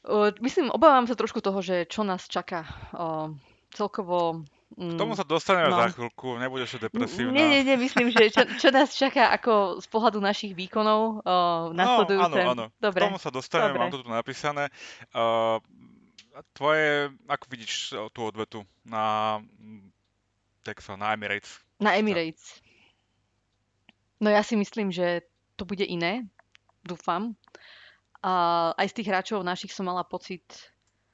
[0.07, 2.67] uh, myslím, obávam sa trošku toho, že čo nás čaká.
[2.91, 3.35] Uh,
[3.71, 4.43] celkovo
[4.79, 5.81] k tomu sa dostaneme no.
[5.81, 7.33] za chvíľku, nebudeš depresívna.
[7.33, 11.73] Nie, nie, nie, myslím, že čo, čo nás čaká ako z pohľadu našich výkonov uh,
[11.73, 12.37] nasledujúce.
[12.37, 12.65] No, áno, áno.
[12.77, 13.01] Dobre.
[13.01, 13.81] K tomu sa dostaneme, Dobre.
[13.81, 14.69] mám to tu napísané.
[15.09, 15.57] Uh,
[16.53, 19.91] tvoje, ako vidíš uh, tú odvetu na, mm,
[20.63, 21.59] tak sa, na Emirates?
[21.79, 22.59] Na Emirates.
[24.19, 25.23] No ja si myslím, že
[25.55, 26.27] to bude iné.
[26.83, 27.35] Dúfam.
[28.19, 30.43] A aj z tých hráčov našich som mala pocit,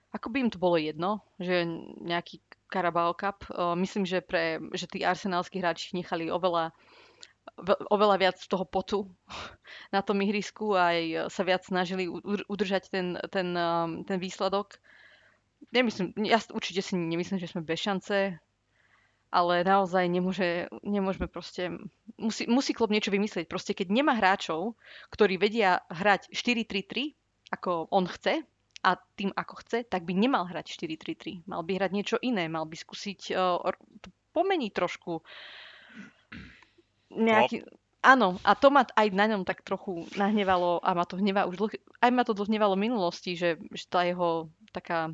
[0.09, 1.69] ako by im to bolo jedno, že
[2.01, 3.45] nejaký Carabao Cup.
[3.53, 6.73] Uh, myslím, že, pre, že tí arsenálsky hráči nechali oveľa,
[7.61, 9.05] ve- oveľa viac toho potu
[9.95, 12.09] na tom ihrisku aj sa viac snažili
[12.49, 14.81] udržať ten, ten, um, ten výsledok.
[15.75, 18.39] Nemyslím, ja určite si nemyslím, že sme bez šance,
[19.27, 21.67] ale naozaj nemôže, nemôžeme proste,
[22.15, 23.51] musí, musí klub niečo vymyslieť.
[23.51, 24.79] Proste keď nemá hráčov,
[25.11, 27.11] ktorí vedia hrať 4-3-3,
[27.51, 28.47] ako on chce,
[28.85, 31.49] a tým, ako chce, tak by nemal hrať 4-3-3.
[31.49, 33.57] Mal by hrať niečo iné, mal by skúsiť uh,
[34.29, 35.25] pomeniť trošku
[37.09, 37.65] nejaký...
[38.05, 41.57] Áno, a to ma aj na ňom tak trochu nahnevalo a ma to hnevá už
[41.57, 41.73] dlh,
[42.05, 45.09] aj ma to hnevalo v minulosti, že, že tá jeho taká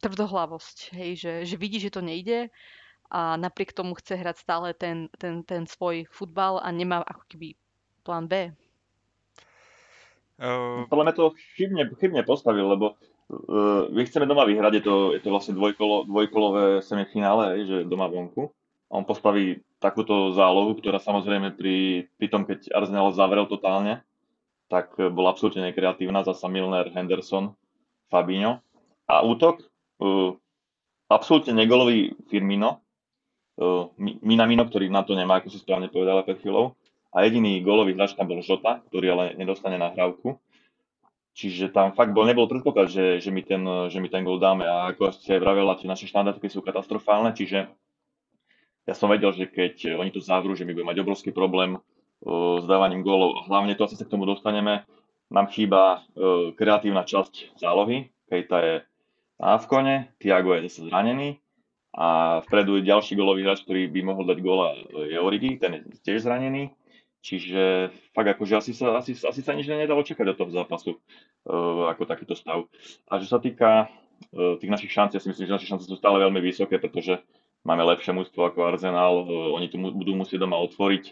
[0.00, 2.52] tvrdohlavosť, hej, že, že vidí, že to nejde
[3.08, 7.56] a napriek tomu chce hrať stále ten, ten, ten svoj futbal a nemá ako keby
[8.04, 8.52] plán B.
[10.38, 10.84] Uh...
[10.92, 15.20] Podľa mňa to chybne, chybne postavil, lebo uh, my chceme doma vyhrať, je to, je
[15.24, 18.52] to vlastne dvojkolo, dvojkolové semifinále, že doma vonku.
[18.88, 24.04] A on postaví takúto zálohu, ktorá samozrejme pri, pri tom, keď Arsenal zavrel totálne,
[24.68, 27.56] tak bola absolútne nekreatívna, zasa Milner, Henderson,
[28.12, 28.60] Fabinho.
[29.08, 29.64] A útok,
[31.08, 32.84] absolútne negolový Firmino,
[33.58, 36.76] uh, Minamino, ktorý na to nemá, ako si správne povedala pred chvíľou.
[37.10, 40.36] A jediný golový hráč tam bol Žota, ktorý ale nedostane nahrávku.
[41.32, 44.68] Čiže tam fakt bol, nebol predpoklad, že, že, my ten, že my ten gol dáme.
[44.68, 47.70] A ako ste vravela, tie naše štandardky sú katastrofálne, čiže
[48.84, 52.60] ja som vedel, že keď oni to zavrú, že my budeme mať obrovský problém uh,
[52.60, 53.48] s dávaním gólov.
[53.48, 54.84] Hlavne to asi sa k tomu dostaneme.
[55.28, 56.08] Nám chýba
[56.56, 58.08] kreatívna časť zálohy.
[58.32, 58.74] Kejta je
[59.38, 61.38] na Avkone, Tiago je zase zranený
[61.94, 64.76] a vpredu je ďalší gólový hráč, ktorý by mohol dať góla,
[65.08, 66.74] je Origi, ten je tiež zranený.
[67.18, 71.90] Čiže fakt akože asi sa, asi, asi sa nič nedalo čakať od toho zápasu, uh,
[71.90, 72.70] ako takýto stav.
[73.10, 75.98] A čo sa týka uh, tých našich šancí, ja si myslím, že naše šance sú
[75.98, 77.18] stále veľmi vysoké, pretože
[77.66, 81.04] máme lepšie mužstvo ako Arsenal, uh, oni tu budú musieť doma otvoriť.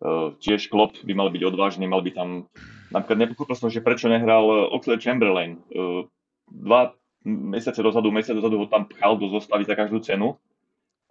[0.00, 2.48] Uh, tiež Klopp by mal byť odvážny, mal by tam,
[2.88, 5.60] napríklad nepochopil som, že prečo nehral Oxlade Chamberlain.
[5.68, 6.08] Uh,
[6.48, 10.38] dva mesiace dozadu, mesiac dozadu ho tam pchal do zostavy za každú cenu,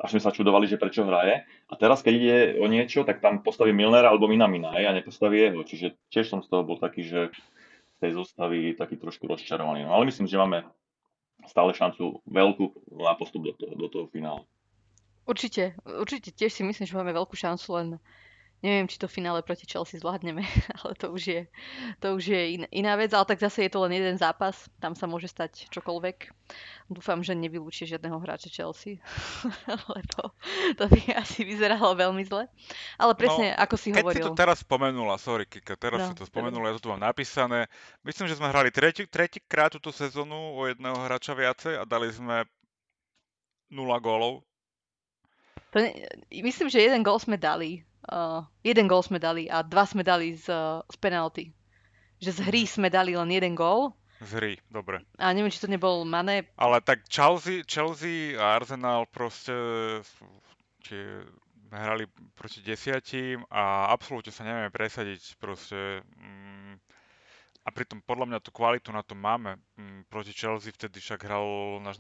[0.02, 1.46] až sme sa čudovali, že prečo hraje.
[1.70, 5.62] A teraz, keď ide o niečo, tak tam postaví Milnera alebo Minamina a nepostaví jeho.
[5.62, 9.86] Čiže tiež som z toho bol taký, že z tej zostavy taký trošku rozčarovaný.
[9.86, 10.66] No, ale myslím, že máme
[11.46, 14.42] stále šancu veľkú na postup do toho, do toho finále.
[15.30, 17.88] Určite, určite tiež si myslím, že máme veľkú šancu, len
[18.62, 20.46] neviem, či to finále proti Chelsea zvládneme,
[20.82, 21.42] ale to už je,
[21.98, 24.94] to už je in, iná vec, ale tak zase je to len jeden zápas, tam
[24.94, 26.30] sa môže stať čokoľvek.
[26.94, 29.02] Dúfam, že nevylúči žiadneho hráča Chelsea,
[29.98, 30.32] lebo
[30.78, 32.46] to by asi vyzeralo veľmi zle.
[33.02, 34.22] Ale presne, no, ako si keď hovoril.
[34.22, 36.90] Keď si to teraz spomenula, sorry Kika, teraz no, si to spomenula, ja to tu
[36.94, 37.66] mám napísané.
[38.06, 39.10] Myslím, že sme hrali tretí,
[39.50, 42.46] krát túto sezónu o jedného hráča viacej a dali sme
[43.74, 44.46] 0 gólov
[45.72, 45.96] to ne,
[46.44, 47.88] myslím, že jeden gól sme dali.
[48.02, 50.50] Uh, jeden gól sme dali a dva sme dali z,
[50.82, 51.54] z penalty.
[52.18, 52.72] Že z hry mhm.
[52.72, 53.94] sme dali len jeden gól.
[54.22, 55.02] Z hry, dobre.
[55.18, 56.46] A neviem, či to nebol Mané.
[56.54, 59.54] Ale tak Chelsea, Chelsea a Arsenal proste
[60.86, 60.98] či
[61.74, 66.06] hrali proti desiatim a absolútne sa nevieme presadiť proste.
[66.20, 66.78] Mm,
[67.62, 69.58] a pritom podľa mňa tú kvalitu na to máme.
[69.78, 71.98] Mm, proti Chelsea vtedy však hral náš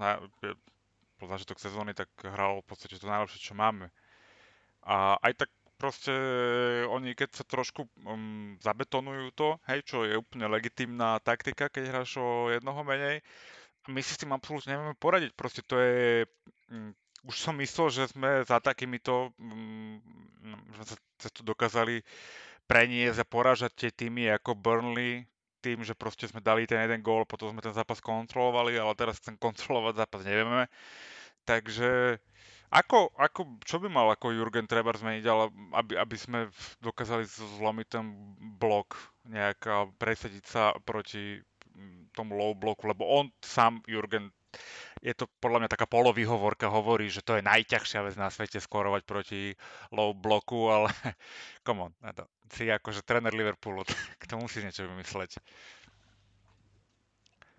[1.21, 3.93] bol začiatok sezóny, tak hral v podstate to najlepšie, čo máme.
[4.81, 5.49] A aj tak
[5.81, 6.13] proste
[6.85, 12.21] oni keď sa trošku um, zabetonujú to, hej, čo je úplne legitimná taktika, keď hráš
[12.21, 13.25] o jednoho menej,
[13.89, 15.33] my si s tým absolútne nevieme poradiť.
[15.33, 16.29] Proste to je...
[16.69, 16.93] Um,
[17.25, 19.33] už som myslel, že sme za takýmito...
[19.41, 19.97] Um,
[20.77, 22.05] že sa cez to dokázali
[22.69, 25.25] preniesť a porážať tie týmy ako Burnley,
[25.61, 29.21] tým, že proste sme dali ten jeden gól, potom sme ten zápas kontrolovali, ale teraz
[29.21, 30.69] ten kontrolovať zápas nevieme.
[31.41, 32.21] Takže
[32.71, 36.47] ako, ako, čo by mal ako Jurgen Treber zmeniť, ale aby, aby sme
[36.79, 38.05] dokázali zlomiť ten
[38.55, 38.95] blok
[39.27, 41.35] nejak a presadiť sa proti
[41.75, 44.31] mm, tomu low bloku, lebo on sám, Jurgen,
[45.03, 49.01] je to podľa mňa taká polovýhovorka, hovorí, že to je najťažšia vec na svete skorovať
[49.03, 49.51] proti
[49.91, 50.87] low bloku, ale
[51.67, 52.23] come on, to,
[52.55, 53.83] si akože tréner Liverpoolu,
[54.21, 55.43] k tomu musí niečo vymysleť.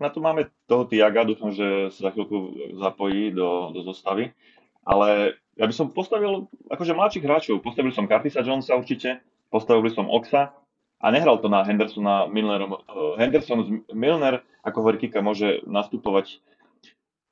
[0.01, 4.33] Na to máme toho Tiaga, dúfam, že sa za chvíľku zapojí do, do zostavy.
[4.83, 7.63] Ale ja by som postavil akože mladších hráčov.
[7.63, 10.51] Postavil som Curtisa Jonesa určite, postavil by som Oxa
[10.99, 12.79] a nehral to na Hendersona Milnerom.
[13.19, 16.39] Henderson Milner, ako hovorí Kika, môže nastupovať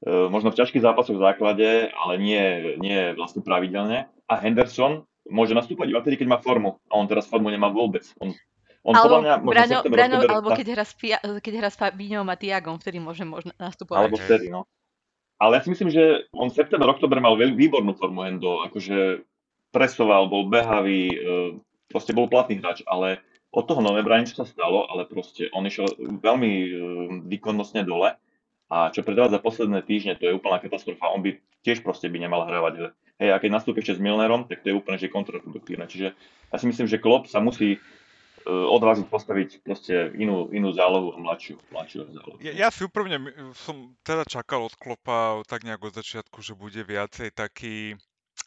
[0.01, 2.41] E, možno v ťažkých zápasoch v základe, ale nie,
[2.81, 4.09] nie vlastne pravidelne.
[4.25, 6.81] A Henderson môže nastúpať iba vtedy, keď má formu.
[6.89, 8.01] A on teraz formu nemá vôbec.
[8.17, 8.33] On,
[8.81, 12.81] on alebo, mňa, Braňo, Braňo, alebo keď hrá, s, keď hrá s Fabíňom a Tiagom,
[12.81, 14.09] vtedy môže možno nastupovať.
[14.09, 14.65] Alebo vtedy, no.
[15.41, 19.25] Ale ja si myslím, že on v september, oktober mal výbornú formu Hendo, akože
[19.73, 21.17] presoval, bol behavý, e,
[21.89, 25.89] proste bol platný hráč, ale od toho novembra niečo sa stalo, ale proste on išiel
[25.97, 26.67] veľmi e,
[27.25, 28.13] výkonnostne dole
[28.71, 31.12] a čo predvádza posledné týždne, to je úplná katastrofa.
[31.12, 32.95] On by tiež proste by nemal hrávať.
[33.19, 35.89] Hej, a keď nastúpi ešte s Milnerom, tak to je úplne že kontraproduktívne.
[35.89, 36.15] Čiže
[36.54, 37.82] ja si myslím, že Klopp sa musí
[38.47, 42.38] odvážiť postaviť proste inú, inú zálohu a mladšiu, mladšiu zálohu.
[42.41, 46.82] Ja, ja si úprimne som teda čakal od Klopa tak nejak od začiatku, že bude
[46.82, 47.95] viacej taký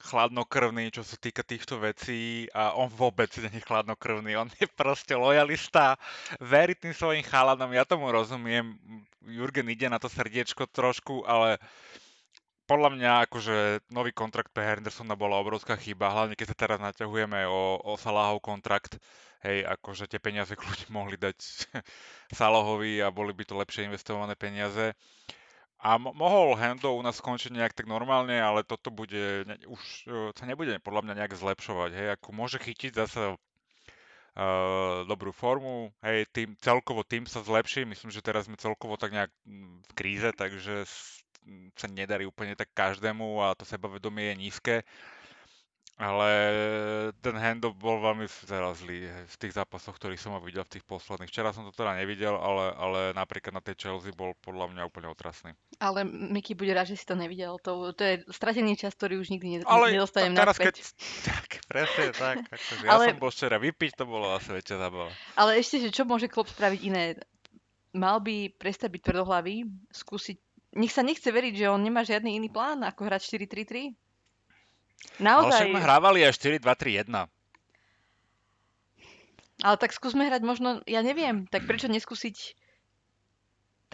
[0.04, 5.14] chladnokrvný, čo sa týka týchto vecí a on vôbec nie je chladnokrvný, on je proste
[5.14, 5.96] lojalista,
[6.40, 8.76] verí tým svojim chalanom, ja tomu rozumiem,
[9.24, 11.57] Jurgen ide na to srdiečko trošku, ale
[12.64, 13.57] podľa mňa akože
[13.92, 18.40] nový kontrakt pre Hendersona bola obrovská chyba, hlavne keď sa teraz naťahujeme o, o Salahov
[18.40, 18.96] kontrakt,
[19.44, 21.37] hej, akože tie peniaze kľudne mohli dať
[22.38, 24.96] Salahovi a boli by to lepšie investované peniaze.
[25.85, 30.33] A mohol Hendo u nás skončiť nejak tak normálne, ale toto bude, ne, už uh,
[30.33, 36.24] sa nebude podľa mňa nejak zlepšovať, hej, ako môže chytiť zase uh, dobrú formu, hej,
[36.33, 39.29] tým, celkovo tým sa zlepší, myslím, že teraz sme celkovo tak nejak
[39.85, 40.88] v kríze, takže
[41.76, 44.76] sa nedarí úplne tak každému a to sebavedomie je nízke.
[45.94, 46.26] Ale
[47.22, 48.26] ten handoff bol veľmi
[48.74, 51.30] zlý v tých zápasoch, ktorých som ho videl v tých posledných.
[51.30, 55.07] Včera som to teda nevidel, ale, ale napríklad na tej Chelsea bol podľa mňa úplne
[55.07, 55.54] otrasný.
[55.78, 57.62] Ale Miky bude rád, že si to nevidel.
[57.62, 60.83] To, to je stratený čas, ktorý už nikdy ale nedostanem teraz, naspäť.
[60.83, 60.87] Keď,
[61.30, 62.37] tak, presne tak.
[62.42, 65.14] Akože ale, ja som bol včera vypiť, to bolo asi väčšia zábava.
[65.38, 67.14] Ale ešte, že čo môže klub spraviť iné?
[67.94, 69.62] Mal by prestať byť tvrdohlavý,
[69.94, 70.42] skúsiť
[70.74, 73.94] nech sa nechce veriť, že on nemá žiadny iný plán, ako hrať 4-3-3?
[75.22, 75.70] Naozaj.
[75.70, 77.30] Ale hrávali aj 4-2-3-1.
[79.62, 82.58] Ale tak skúsme hrať možno, ja neviem, tak prečo neskúsiť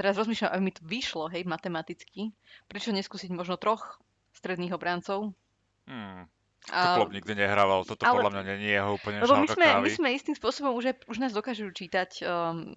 [0.00, 2.32] teraz rozmýšľam, aby mi to vyšlo, hej, matematicky.
[2.64, 4.00] Prečo neskúsiť možno troch
[4.32, 5.36] stredných obrancov?
[5.84, 6.24] Hmm.
[6.68, 8.20] To klub nikdy nehrával, toto ale...
[8.20, 11.16] podľa mňa nie je jeho úplne Lebo my sme, my sme istým spôsobom už, už
[11.16, 12.76] nás dokážu čítať um,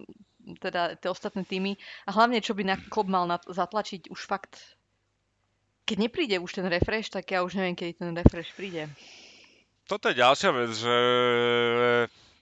[0.56, 1.76] teda tie ostatné týmy
[2.08, 4.56] a hlavne, čo by na klub mal na, zatlačiť už fakt
[5.84, 8.88] keď nepríde už ten refresh, tak ja už neviem, kedy ten refresh príde.
[9.84, 10.96] Toto je ďalšia vec, že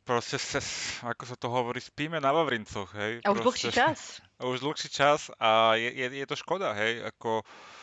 [0.07, 0.63] proste sa,
[1.11, 3.19] ako sa to hovorí, spíme na Vavrincoch, hej.
[3.27, 3.99] A už proste, dlhší čas.
[4.39, 7.82] A už dlhší čas a je, je, je to škoda, hej, ako E,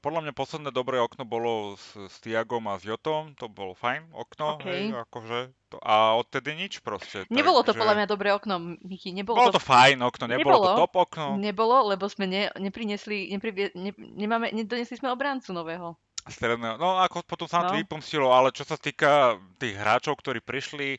[0.00, 4.08] podľa mňa posledné dobré okno bolo s, s Tiagom a s Jotom, to bolo fajn
[4.16, 4.88] okno, okay.
[4.88, 7.28] hej, akože, to, a odtedy nič proste.
[7.28, 7.80] Nebolo to že...
[7.84, 10.94] podľa mňa dobré okno, Miki, nebolo Bolo to, to fajn okno, nebolo, nebolo to top
[10.96, 11.26] okno.
[11.36, 15.94] Nebolo, lebo sme ne, neprinesli, neprivie, ne, nemáme, nedonesli sme obráncu nového.
[16.26, 16.74] Stredného.
[16.74, 17.70] No ako potom sa no.
[17.70, 20.98] to vypomstilo, ale čo sa týka tých hráčov, ktorí prišli,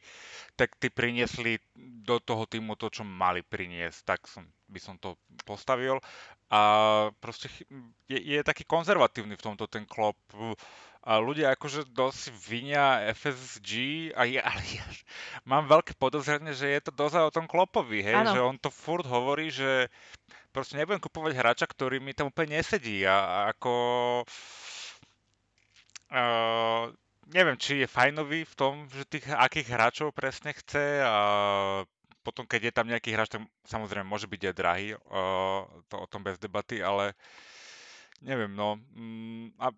[0.55, 1.59] tak tí priniesli
[2.07, 5.99] do toho týmu to, čo mali priniesť, tak som, by som to postavil.
[6.47, 6.61] A
[7.19, 7.51] proste
[8.07, 10.15] je, je taký konzervatívny v tomto ten klop.
[11.07, 13.71] A ľudia akože dosť vinia FSG,
[14.15, 14.83] a ja, ale ja
[15.43, 18.15] mám veľké podozrenie, že je to dosť o tom klopovi, hej?
[18.15, 18.31] Ano.
[18.31, 19.91] že on to furt hovorí, že
[20.51, 23.71] proste nebudem kupovať hráča, ktorý mi tam úplne nesedí a, a ako
[26.07, 26.95] Uh,
[27.31, 31.15] neviem, či je fajnový v tom, že tých akých hráčov presne chce a
[32.23, 36.07] potom, keď je tam nejaký hráč, tak samozrejme môže byť aj drahý, uh, to o
[36.07, 37.15] tom bez debaty, ale
[38.23, 38.79] neviem, no.
[38.95, 39.71] Um, a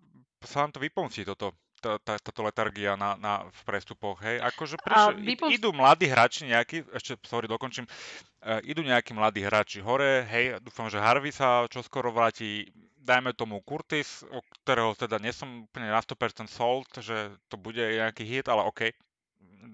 [0.45, 4.39] sa vám to vypomstí toto, tá, tá, táto letargia na, na, v prestupoch, hej?
[4.43, 5.55] Akože prečo, vypomst...
[5.55, 10.91] idú mladí hráči nejakí, ešte, sorry, dokončím, uh, idú nejakí mladí hráči hore, hej, dúfam,
[10.91, 12.67] že Harvey sa čoskoro vráti,
[12.99, 17.81] dajme tomu Curtis, o ktorého teda nie som úplne na 100% sold, že to bude
[17.81, 18.93] nejaký hit, ale OK,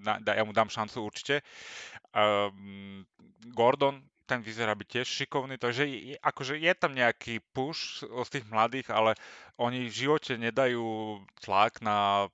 [0.02, 1.42] na, ja mu dám šancu určite.
[2.14, 3.04] Um,
[3.52, 8.46] Gordon, ten vyzerá byť tiež šikovný, takže je, akože je tam nejaký push z tých
[8.50, 9.14] mladých, ale
[9.56, 10.84] oni v živote nedajú
[11.40, 12.26] tlak na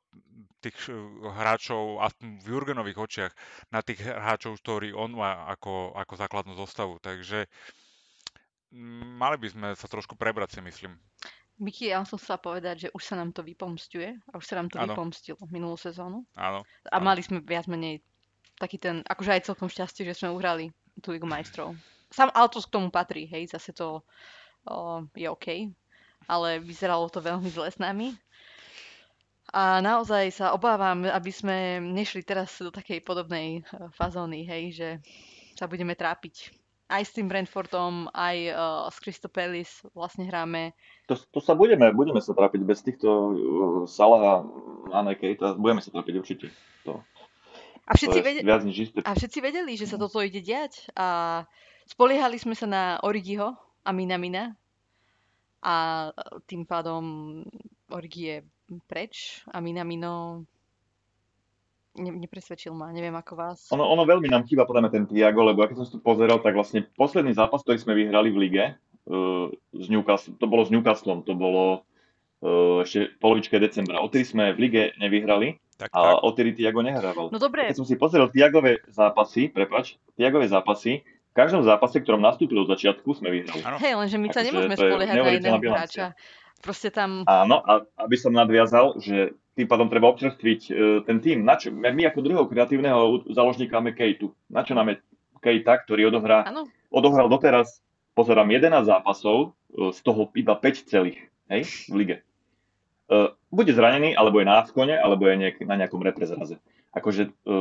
[0.64, 0.88] tých
[1.20, 3.33] hráčov, aspoň v Jurgenových očiach,
[3.68, 7.02] na tých hráčov, ktorí on má ako, ako základnú zostavu.
[7.02, 7.83] Takže uh,
[9.20, 10.96] mali by sme sa trošku prebrať, si myslím.
[11.61, 14.72] Miki, ja som sa povedať, že už sa nám to vypomstuje a už sa nám
[14.72, 14.96] to ano.
[14.96, 16.24] vypomstilo minulú sezónu.
[16.35, 16.64] Áno.
[16.88, 17.05] A ano.
[17.05, 18.00] mali sme viac menej
[18.57, 21.72] taký ten, akože aj celkom šťastie, že sme uhrali tú Ligu majstrov.
[22.12, 24.05] Sam, ale to k tomu patrí, hej, zase to
[24.68, 25.72] o, je OK.
[26.28, 28.12] Ale vyzeralo to veľmi zle s nami.
[29.52, 34.88] A naozaj sa obávam, aby sme nešli teraz do takej podobnej e, fazóny, hej, že
[35.57, 40.76] sa budeme trápiť aj s tým Brentfordom, aj uh, s Palace vlastne hráme.
[41.09, 43.33] To, to sa budeme, budeme sa trápiť bez týchto uh,
[43.88, 44.44] Salaha
[44.92, 46.46] a Nekejta, budeme sa trápiť určite.
[46.85, 47.00] To,
[47.87, 48.98] a všetci, to vedeli, viac než isté.
[49.02, 51.42] a všetci vedeli, že sa toto ide diať a
[51.87, 54.54] spoliehali sme sa na Origiho a Minamina
[55.62, 56.08] a
[56.46, 57.02] tým pádom
[57.90, 58.37] Origi je
[58.87, 60.42] preč a Minamino
[61.98, 63.68] ne, nepresvedčil ma, neviem ako vás.
[63.70, 66.56] Ono, ono veľmi nám chýba podľa ten Tiago, lebo keď som si to pozeral, tak
[66.56, 68.64] vlastne posledný zápas, ktorý sme vyhrali v lige,
[69.10, 71.85] uh, z Newcastle, to bolo s Newcastlom, to bolo
[72.42, 74.02] uh, ešte polovičke decembra.
[74.02, 76.22] Odtedy sme v lige nevyhrali tak, a tak.
[76.22, 77.26] odtedy Tiago nehrával.
[77.33, 77.66] No dobre.
[77.70, 81.02] Keď som si pozrel Tiagové zápasy, prepač, Tiagové zápasy,
[81.33, 83.64] v každom zápase, ktorom nastúpil od začiatku, sme vyhrali.
[83.80, 86.06] Hej, lenže my sa nemôžeme spoliehať na iného hráča.
[86.60, 87.24] Proste tam...
[87.24, 90.70] Áno, a aby som nadviazal, že tým pádom treba občerstviť e,
[91.04, 91.44] ten tým.
[91.44, 94.33] Na čo, my ako druhého kreatívneho záložníka máme Kejtu.
[94.48, 94.96] Na čo nám je
[95.42, 97.83] Kejta, ktorý odohrá, Áno, odohral doteraz,
[98.14, 101.18] pozerám, 11 zápasov, e, z toho iba 5 celých,
[101.50, 102.16] hej, v lige.
[103.11, 106.59] E, bude zranený, alebo je na Avkone, alebo je niek- na nejakom reprezraze.
[106.92, 107.53] Akože e,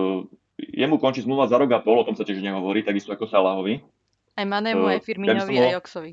[0.58, 3.82] jemu končí zmluva za rok a pol, o tom sa tiež nehovorí, takisto ako Salahovi.
[4.38, 6.12] aj Manému, Eh, aj Firminovi, ja aj Oxovi.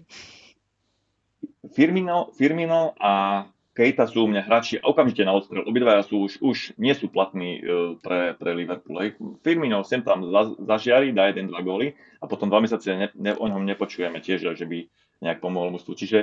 [1.72, 3.44] Firmino, Firmino a
[3.78, 5.62] Kejta sú u mňa hráči okamžite na odstrel.
[5.62, 7.62] Obidvaja sú už, už nie sú platní
[8.02, 9.14] pre, pre Liverpool.
[9.46, 13.38] Firmino sem tam za, zažiari, dá jeden, dva góly a potom dva mesiace ne, ne,
[13.38, 14.78] o ňom nepočujeme tiež, že by
[15.22, 15.94] nejak pomohol mužstvu.
[15.94, 16.18] Čiže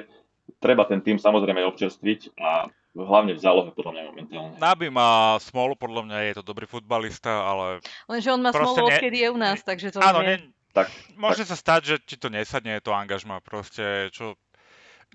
[0.62, 4.56] treba ten tým samozrejme občerstviť a hlavne v zálohe podľa mňa momentálne.
[4.56, 8.96] Naby má smolu, podľa mňa je to dobrý futbalista, ale Lenže on má smolu, ne-
[8.96, 10.40] odkedy je u nás, takže to áno, nie...
[10.40, 10.88] ne, Tak,
[11.20, 14.40] môže sa stať, že ti to nesadne, to angažma, proste, čo...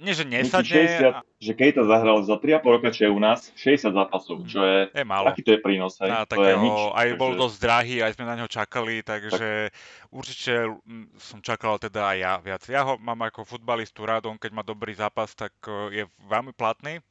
[0.00, 3.92] Nie, že nesadne, 60, že Kejta zahral za 3,5 roka, čo je u nás, 60
[3.92, 5.28] zápasov, čo je, je málo.
[5.28, 6.08] aký to je prínos, hej?
[6.08, 6.72] Na to je nič.
[6.72, 9.68] aj bol Takže- dosť drahý, aj sme na ňo čakali, takže
[10.08, 12.62] určite mm, som čakal teda aj ja viac.
[12.72, 16.56] Ja ho mám ako futbalistu rád, on keď má dobrý zápas, tak eh, je veľmi
[16.56, 17.04] platný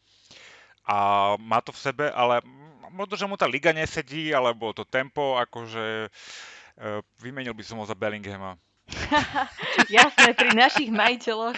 [0.89, 0.97] a
[1.37, 5.37] má to v sebe, ale mm, možno, že mu tá liga nesedí, alebo to tempo,
[5.37, 8.57] akože eh, vymenil by som ho za Bellinghama.
[9.93, 11.53] Jasné, pri našich majiteľoch.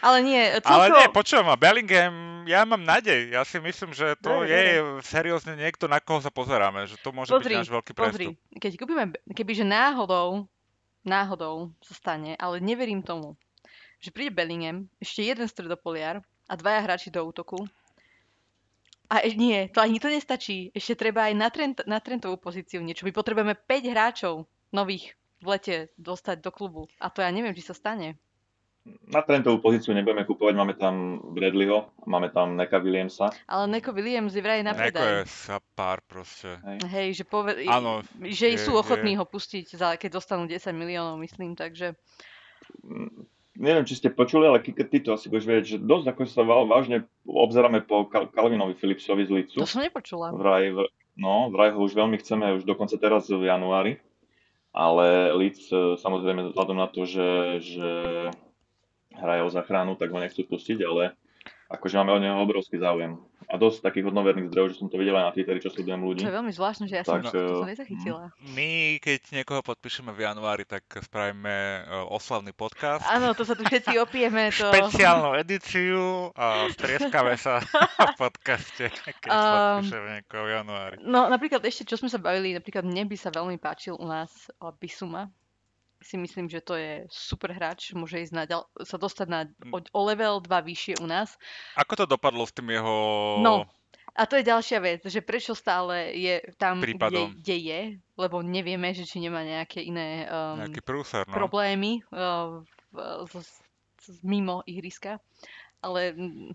[0.00, 0.96] Ale nie, Ale celko...
[0.96, 3.34] nie, počujem ma, Bellingham, ja mám nádej.
[3.34, 4.64] Ja si myslím, že to Dobre, je
[5.04, 8.60] seriózne niekto, na koho sa pozeráme, že to môže Pozri, byť náš veľký Pozri, prestup.
[8.62, 9.04] keď kúpime,
[9.36, 10.48] kebyže náhodou,
[11.04, 13.36] náhodou sa stane, ale neverím tomu,
[14.00, 17.68] že príde Bellingham, ešte jeden stredopoliar a dvaja hráči do útoku.
[19.12, 20.72] A e- nie, to ani to nestačí.
[20.72, 23.04] Ešte treba aj na, Trent, na Trentovú pozíciu niečo.
[23.04, 25.12] My potrebujeme 5 hráčov nových
[25.44, 26.88] v lete dostať do klubu.
[26.96, 28.16] A to ja neviem, či sa stane.
[29.04, 30.94] Na Trentovú pozíciu nebudeme kupovať, máme tam
[31.28, 33.30] Bradleyho, máme tam Neka Williamsa.
[33.46, 35.12] Ale Neko Williams je vraj na Neko je predaj.
[35.24, 36.58] sa pár proste.
[36.84, 38.80] Hej, že, pove- Áno, že je- sú je.
[38.80, 41.54] ochotní ho pustiť, za, keď dostanú 10 miliónov, myslím.
[41.54, 41.94] Takže
[42.80, 46.22] Mm, Neviem, či ste počuli, ale Kike, ty to asi budeš vedieť, že dosť ako
[46.24, 49.56] sa vážne obzeráme po Kal- Calvinovi Philipsovi z Licu.
[49.56, 50.32] to som nepočula.
[50.32, 54.00] Vraj, v- no, vraj ho už veľmi chceme, už dokonca teraz v januári.
[54.70, 57.28] Ale Leeds e, samozrejme vzhľadom na to, že,
[57.60, 57.90] že
[59.16, 61.16] hraje o záchranu, tak ho nechcú pustiť, ale
[61.72, 63.16] akože máme o neho obrovský záujem.
[63.50, 66.24] A dosť takých hodnoverných zdrojov, že som to videl aj na Twitteri, čo sledujem ľudí.
[66.24, 68.22] To je veľmi zvláštne, že ja som, Tak, to, to som eh, nezachytila.
[68.56, 71.80] My, keď niekoho podpíšeme v januári, tak spravíme e,
[72.12, 73.04] oslavný podcast.
[73.08, 74.48] Áno, to sa tu všetci opijeme.
[74.56, 74.72] To...
[74.72, 77.60] Špeciálnu edíciu a strieskame sa
[78.12, 80.96] v podcaste, keď Um, podpíšeme niekoho v januári.
[81.04, 84.48] No napríklad ešte, čo sme sa bavili, napríklad mne by sa veľmi páčil u nás
[84.48, 85.28] eh, Bisuma.
[86.02, 89.78] Si myslím, že to je super hráč, môže ísť na ďal- sa dostať na o,
[89.78, 91.38] o level 2 vyššie u nás.
[91.78, 92.94] Ako to dopadlo s tým jeho...
[93.38, 93.70] No,
[94.12, 97.32] A to je ďalšia vec, že prečo stále je tam, kde, Prípadom.
[97.32, 97.80] kde je,
[98.20, 101.32] lebo nevieme, že či nemá nejaké iné um, Nejaký prúser, no.
[101.32, 102.60] problémy uh,
[103.24, 103.52] v, z,
[104.04, 105.16] z, mimo ihriska.
[105.80, 106.52] Ale mm,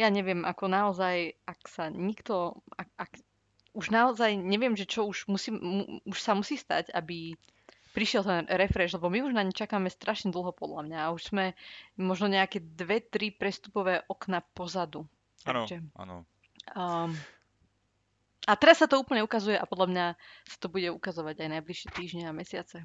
[0.00, 3.12] ja neviem, ako naozaj, ak sa nikto, ak, ak,
[3.76, 7.36] už naozaj neviem, že čo už, musí, mu, už sa musí stať, aby
[7.96, 11.32] prišiel ten refresh, lebo my už na ne čakáme strašne dlho podľa mňa a už
[11.32, 11.56] sme
[11.96, 15.08] možno nejaké dve, tri prestupové okna pozadu.
[15.48, 15.64] Áno,
[15.96, 16.28] áno.
[16.76, 17.10] um,
[18.44, 20.06] a teraz sa to úplne ukazuje a podľa mňa
[20.44, 22.84] sa to bude ukazovať aj najbližšie týždne a mesiace.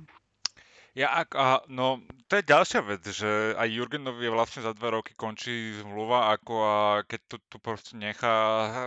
[0.92, 5.16] Ja, ak, a, no, to je ďalšia vec, že aj Jurgenovi vlastne za dva roky
[5.16, 6.76] končí zmluva, ako a
[7.08, 8.36] keď to tu proste nechá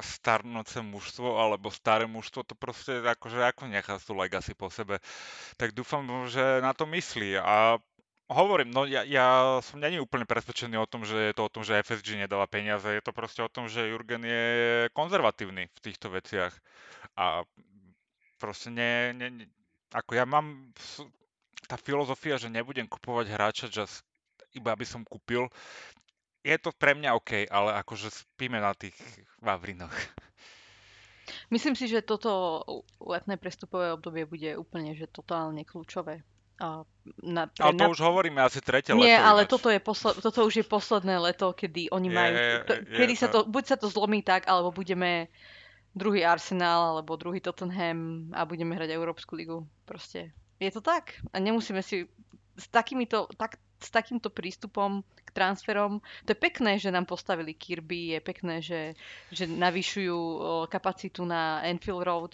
[0.05, 5.01] starnúce mužstvo, alebo staré mužstvo, to proste akože ako nechá tú legacy po sebe.
[5.57, 7.41] Tak dúfam, že na to myslí.
[7.41, 7.81] A
[8.29, 11.65] hovorím, no ja, ja som není úplne presvedčený o tom, že je to o tom,
[11.65, 14.45] že FSG nedáva peniaze, je to proste o tom, že Jurgen je
[14.93, 16.53] konzervatívny v týchto veciach.
[17.17, 17.49] A
[18.37, 19.45] proste ne, ne, ne
[19.95, 20.75] ako ja mám
[21.65, 24.05] tá filozofia, že nebudem kupovať hráča just
[24.55, 25.51] iba aby som kúpil,
[26.47, 28.95] je to pre mňa OK, ale akože spíme na tých
[29.43, 29.91] vavrinoch.
[31.49, 32.63] Myslím si, že toto
[33.01, 36.21] letné prestupové obdobie bude úplne že totálne kľúčové.
[36.63, 36.87] A
[37.19, 39.51] na, pre, Ale to na, už hovoríme asi tretie nie, leto ale ináč.
[39.51, 42.35] toto, je posled, toto už je posledné leto, kedy oni Je, majú...
[42.39, 45.27] je, To, je kedy sa to, to- buď sa to zlomí tak, alebo budeme
[45.97, 49.67] druhý Arsenal, alebo druhý Tottenham a budeme hrať Európsku ligu.
[49.83, 51.05] Proste je to tak.
[51.31, 52.07] A nemusíme si
[52.55, 55.99] s, takýmito, tak, s takýmto prístupom k transferom.
[56.25, 58.95] To je pekné, že nám postavili Kirby, je pekné, že,
[59.29, 62.33] že navyšujú o, kapacitu na Enfield Road,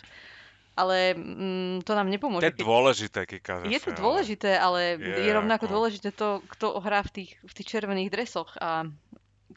[0.73, 2.47] ale mm, to nám To nepomôže.
[2.47, 3.55] je keď- dôležité, Kika.
[3.67, 7.53] je to dôležité, ale je, je rovnako ako- dôležité to, kto hrá v tých, v
[7.53, 8.87] tých červených dresoch a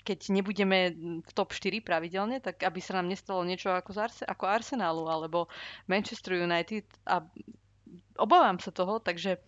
[0.03, 0.80] keď nebudeme
[1.22, 5.47] v top 4 pravidelne, tak aby sa nám nestalo niečo ako, Arse- ako Arsenalu alebo
[5.86, 7.22] Manchester United a
[8.18, 9.41] obávam sa toho, takže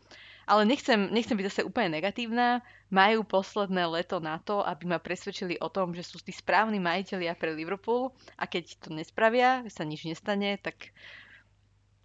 [0.46, 2.62] ale nechcem, nechcem byť zase úplne negatívna.
[2.94, 7.34] Majú posledné leto na to, aby ma presvedčili o tom, že sú tí správni majiteľia
[7.34, 10.94] pre Liverpool a keď to nespravia, sa nič nestane, tak,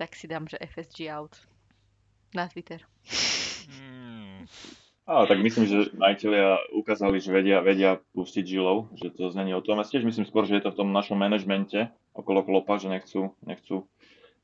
[0.01, 1.37] tak si dám, že FSG out
[2.33, 2.81] na Twitter.
[3.69, 4.49] Hmm.
[5.05, 9.61] Á, tak myslím, že majiteľia ukázali, že vedia, vedia pustiť žilov, že to znenie o
[9.61, 9.77] tom.
[9.77, 13.37] Ja tiež myslím skôr, že je to v tom našom manažmente okolo klopa, že nechcú,
[13.45, 13.85] nechcú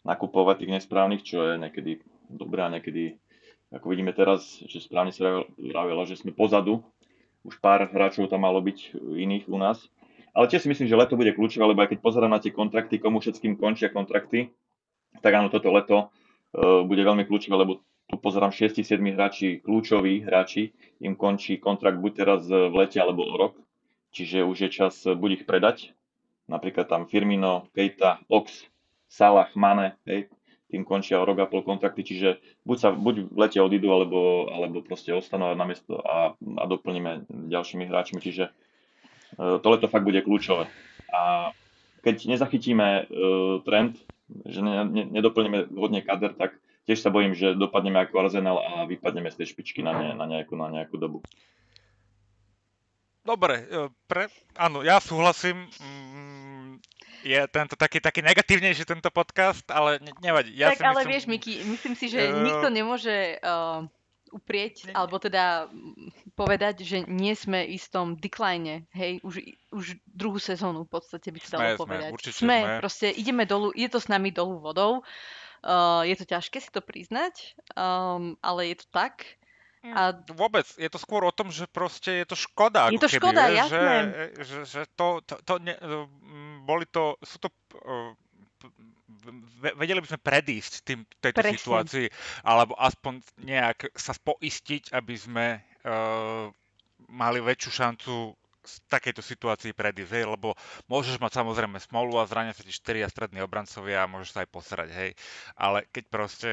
[0.07, 2.00] nakupovať tých nesprávnych, čo je niekedy
[2.30, 3.18] dobré a niekedy
[3.74, 6.86] ako vidíme teraz, že správne sa vravilo, že sme pozadu,
[7.42, 9.90] už pár hráčov tam malo byť iných u nás.
[10.36, 13.00] Ale tiež si myslím, že leto bude kľúčové, lebo aj keď pozerám na tie kontrakty,
[13.00, 14.52] komu všetkým končia kontrakty,
[15.24, 20.76] tak áno, toto leto uh, bude veľmi kľúčové, lebo tu pozerám 6-7 hráči, kľúčoví hráči,
[21.02, 23.54] im končí kontrakt buď teraz v lete alebo o rok.
[24.14, 25.90] Čiže už je čas buď ich predať,
[26.46, 28.68] napríklad tam Firmino, Keita, Ox,
[29.07, 30.28] Salah, Mane, hej,
[30.66, 34.50] tým končia o rok a pol kontrakty, čiže buď, sa, buď v lete odídu, alebo,
[34.50, 40.02] alebo proste ostanú na miesto a, a doplníme ďalšími hráčmi, čiže uh, to leto fakt
[40.02, 40.66] bude kľúčové.
[41.14, 41.54] A
[42.02, 44.02] keď nezachytíme uh, trend,
[44.46, 48.70] že ne, ne, nedoplníme hodne kader, tak tiež sa bojím, že dopadneme ako Arsenal a
[48.90, 51.22] vypadneme z tej špičky na, ne, na, nejakú, na nejakú dobu.
[53.26, 55.66] Dobre, e, pre, áno, ja súhlasím.
[57.27, 60.55] Mm, je tento taký, taký negatívnejší tento podcast, ale ne, nevadí.
[60.55, 63.83] Ja tak si ale myslím, vieš, Miki, myslím si, že uh, nikto nemôže uh,
[64.31, 65.66] uprieť, ne, alebo teda
[66.39, 69.43] povedať, že nie sme istom decline, hej, už,
[69.74, 72.11] už druhú sezónu v podstate by sa dalo sme, povedať.
[72.14, 75.03] Sme, sme, sme, proste ideme dolu, je to s nami dolu vodou.
[75.66, 79.35] Uh, je to ťažké si to priznať, um, ale je to tak.
[79.95, 80.14] A...
[80.35, 82.91] Vôbec, je to skôr o tom, že proste je to škoda.
[82.91, 83.95] Je to keby, škoda, je, jasné.
[83.95, 85.74] Že, že, že to, to, to ne,
[86.66, 87.48] boli to, sú to
[89.78, 91.58] vedeli by sme predísť tým, tejto Presne.
[91.58, 92.06] situácii,
[92.46, 96.50] alebo aspoň nejak sa poistiť, aby sme uh,
[97.10, 98.14] mali väčšiu šancu
[98.66, 100.58] z takejto situácii predísť, hej, lebo
[100.90, 104.50] môžeš mať samozrejme smolu a zrania sa ti štyria strední obrancovia a môžeš sa aj
[104.50, 105.10] posrať, hej.
[105.54, 106.50] Ale keď proste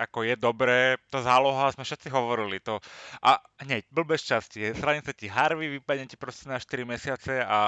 [0.00, 2.80] ako je dobré, to záloha, sme všetci hovorili to.
[3.20, 7.44] A hneď, blbé šťastie, zrania sa ti Harvey, vypadne ti proste na 4 mesiace a,
[7.44, 7.60] a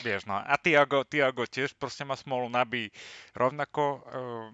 [0.00, 2.88] Vieš, no a Tiago, Tiago tiež proste má smolu nabí
[3.36, 4.00] rovnako.
[4.00, 4.48] Uh,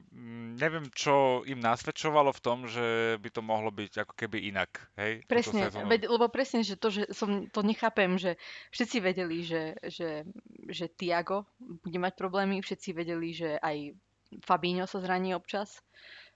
[0.59, 5.22] neviem, čo im nasvedčovalo v tom, že by to mohlo byť ako keby inak, hej?
[5.30, 8.34] Presne, veď, lebo presne, že to, že som to nechápem, že
[8.74, 10.26] všetci vedeli, že, že,
[10.66, 13.95] že Tiago bude mať problémy, všetci vedeli, že aj
[14.43, 15.80] Fabinho sa zraní občas,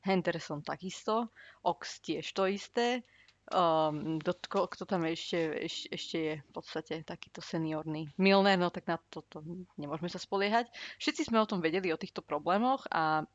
[0.06, 1.34] Henderson takisto,
[1.66, 3.02] Ox tiež to isté,
[3.50, 8.06] Um, do, kto, tam ešte, ešte, ešte je v podstate takýto seniorný.
[8.14, 9.42] Milner, no tak na to, to
[9.74, 10.70] nemôžeme sa spoliehať.
[11.02, 13.26] Všetci sme o tom vedeli, o týchto problémoch a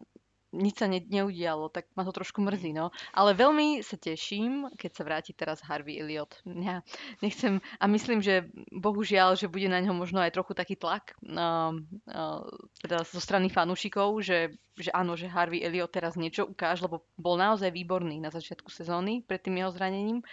[0.55, 2.95] nič sa ne, neudialo, tak ma to trošku mrzí, no.
[3.11, 6.39] Ale veľmi sa teším, keď sa vráti teraz Harvey Elliot.
[6.67, 6.83] Ja
[7.19, 11.75] nechcem, a myslím, že bohužiaľ, že bude na ňo možno aj trochu taký tlak, uh,
[12.11, 12.41] uh,
[12.79, 17.35] teda zo strany fanúšikov, že, že áno, že Harvey Elliot teraz niečo ukáže, lebo bol
[17.35, 20.23] naozaj výborný na začiatku sezóny pred tým jeho zranením.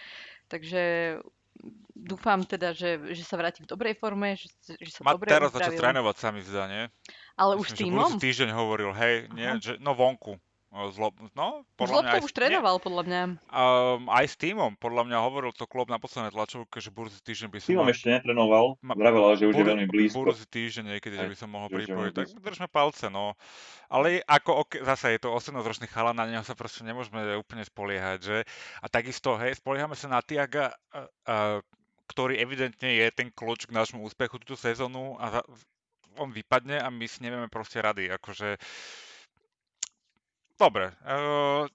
[0.45, 1.17] Takže
[1.95, 5.49] dúfam teda, že, že sa vráti v dobrej forme, že, že sa Má dobre teraz
[5.49, 6.85] začať trénovať, sa mi zdá, nie?
[7.39, 8.09] Ale už Myslím, týmom?
[8.15, 10.37] Že týždeň hovoril, hej, nie, že, no vonku.
[10.75, 13.21] Zlo, no, podľa mňa už trénoval, podľa mňa.
[13.47, 17.47] Um, aj s týmom, podľa mňa hovoril to klub na poslednej tlačovke, že budúci týždeň
[17.47, 17.69] by som...
[17.71, 17.95] Týmom mal...
[17.95, 18.91] ešte netrénoval, ma...
[18.91, 19.63] vravel, že už Bur...
[19.63, 20.27] je veľmi blízko.
[20.27, 23.39] Budúci týždeň niekedy, že by som mohol pripojiť, tak držme palce, no.
[23.87, 28.19] Ale ako, okay, zase je to 18-ročný chalan, na neho sa proste nemôžeme úplne spoliehať,
[28.19, 28.37] že?
[28.83, 31.63] A takisto, hej, spoliehame sa na Tiaga, uh, uh,
[32.11, 35.39] ktorý evidentne je ten kľúč k nášmu úspechu túto sezónu a
[36.19, 38.11] on vypadne a my si nevieme proste rady.
[38.11, 38.59] Akože...
[40.55, 40.95] Dobre.
[41.03, 41.67] Uh,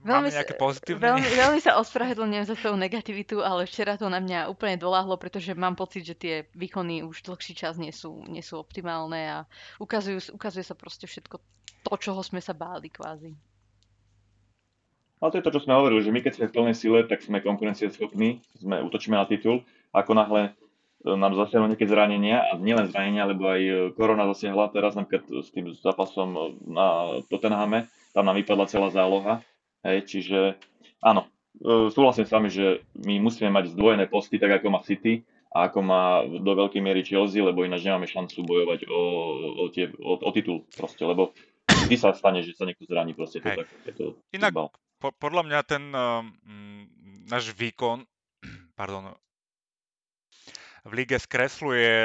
[0.00, 1.02] veľmi, nejaké pozitívne?
[1.02, 5.52] Veľmi, veľmi sa ospravedlňujem za svoju negativitu, ale včera to na mňa úplne doláhlo, pretože
[5.52, 9.38] mám pocit, že tie výkony už dlhší čas nie sú, nie sú optimálne a
[9.76, 11.36] ukazujú, ukazuje sa proste všetko
[11.84, 13.36] to, čoho sme sa báli kvázi.
[15.18, 17.26] Ale to je to, čo sme hovorili, že my keď sme v plnej sile, tak
[17.26, 19.66] sme konkurencieschopní, sme útočíme na titul.
[19.90, 20.54] Ako náhle
[21.02, 25.26] e, nám zasiahlo nejaké zranenia, a nielen zranenia, lebo aj e, korona zasiahla teraz napríklad
[25.42, 29.44] s tým zápasom na Tottenhame, tam nám vypadla celá záloha.
[29.86, 30.58] Hej, čiže
[31.00, 31.30] áno,
[31.90, 35.78] súhlasím s vami, že my musíme mať zdvojené posty, tak ako má City a ako
[35.80, 39.00] má do veľkej miery Chelsea, lebo ináč nemáme šancu bojovať o,
[39.58, 41.32] o, tie, o, o titul proste, lebo
[41.66, 43.40] vždy sa stane, že sa niekto zraní proste.
[43.40, 44.04] To, tak, je to
[44.36, 44.52] Inak,
[44.98, 46.20] po, podľa mňa ten uh,
[47.30, 48.04] náš výkon,
[48.78, 49.14] pardon,
[50.84, 51.96] v lige skresluje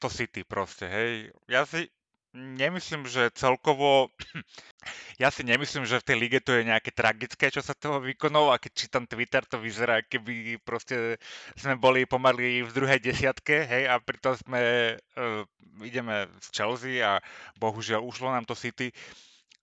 [0.00, 1.30] to City proste, hej.
[1.46, 1.86] Ja si
[2.32, 4.08] nemyslím, že celkovo,
[5.22, 8.52] ja si nemyslím, že v tej lige to je nejaké tragické, čo sa toho vykonalo
[8.52, 11.20] a keď čítam Twitter, to vyzerá, keby proste
[11.56, 14.60] sme boli pomaly v druhej desiatke, hej, a pritom sme,
[14.96, 15.44] uh,
[15.84, 17.20] ideme z Chelsea a
[17.60, 18.90] bohužiaľ ušlo nám to City,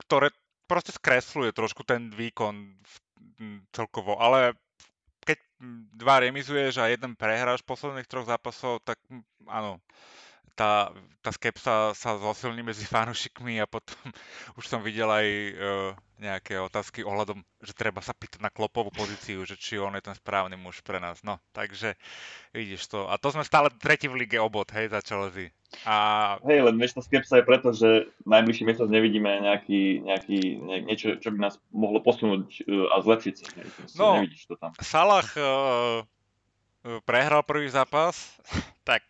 [0.05, 0.29] ktoré
[0.69, 2.77] proste skresluje trošku ten výkon
[3.73, 4.53] celkovo, ale
[5.25, 5.41] keď
[5.97, 9.01] dva remizuješ a jeden prehráš posledných troch zápasov, tak
[9.49, 9.81] áno,
[10.59, 10.91] tá,
[11.23, 13.95] tá skepsa sa zosilní medzi fanúšikmi a potom
[14.59, 19.47] už som videl aj uh, nejaké otázky ohľadom, že treba sa pýtať na klopovú pozíciu,
[19.47, 21.23] že či on je ten správny muž pre nás.
[21.23, 21.95] No, takže
[22.51, 23.07] vidíš to.
[23.07, 25.55] A to sme stále tretí v lige obod, hej, za Chelsea.
[25.87, 26.35] A...
[26.43, 31.15] Hej, len vieš, tá skepsa je preto, že najbližší mesiac nevidíme nejaký, nejaký, nie, niečo,
[31.23, 33.45] čo by nás mohlo posunúť uh, a zlepšiť sa.
[33.95, 34.75] No, nevidíš to tam.
[34.83, 36.03] Salah uh,
[37.07, 38.35] prehral prvý zápas,
[38.89, 39.07] tak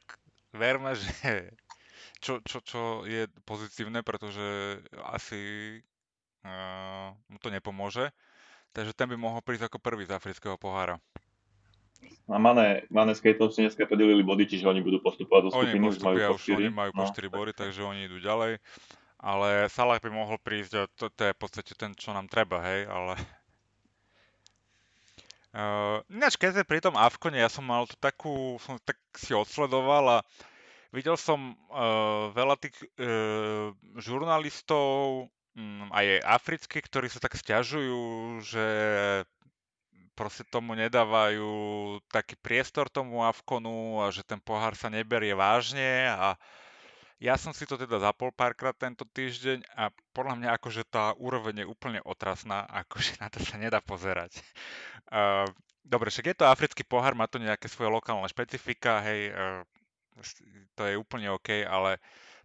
[0.54, 1.54] verme, že
[2.24, 4.80] čo, čo, čo je pozitívne, pretože
[5.12, 5.40] asi
[6.44, 8.12] uh, mu to nepomôže.
[8.70, 11.02] Takže ten by mohol prísť ako prvý z afrického pohára.
[12.30, 15.82] A Mane, Mane s Kejtom si dneska podelili body, čiže oni budú postupovať do skupiny,
[15.82, 16.56] oni už majú po 4.
[16.62, 18.62] Oni majú po 4 no, body, takže oni idú ďalej.
[19.20, 22.88] Ale Salah by mohol prísť to, to je v podstate ten, čo nám treba, hej,
[22.88, 23.20] ale
[25.50, 30.22] Uh, ináč, keď pri tom Avkone, ja som mal tu takú, som tak si odsledoval
[30.22, 30.26] a
[30.94, 35.26] videl som uh, veľa tých uh, žurnalistov,
[35.58, 38.66] um, aj afrických, ktorí sa tak stiažujú, že
[40.14, 41.50] proste tomu nedávajú
[42.12, 46.36] taký priestor tomu Avkonu a že ten pohár sa neberie vážne a
[47.20, 51.64] ja som si to teda zapol párkrát tento týždeň a podľa mňa akože tá úroveň
[51.64, 54.40] je úplne otrasná, akože na to sa nedá pozerať.
[55.12, 55.44] Uh,
[55.84, 59.62] dobre, však je to africký pohár, má to nejaké svoje lokálne špecifika, hej, uh,
[60.76, 62.00] to je úplne OK, ale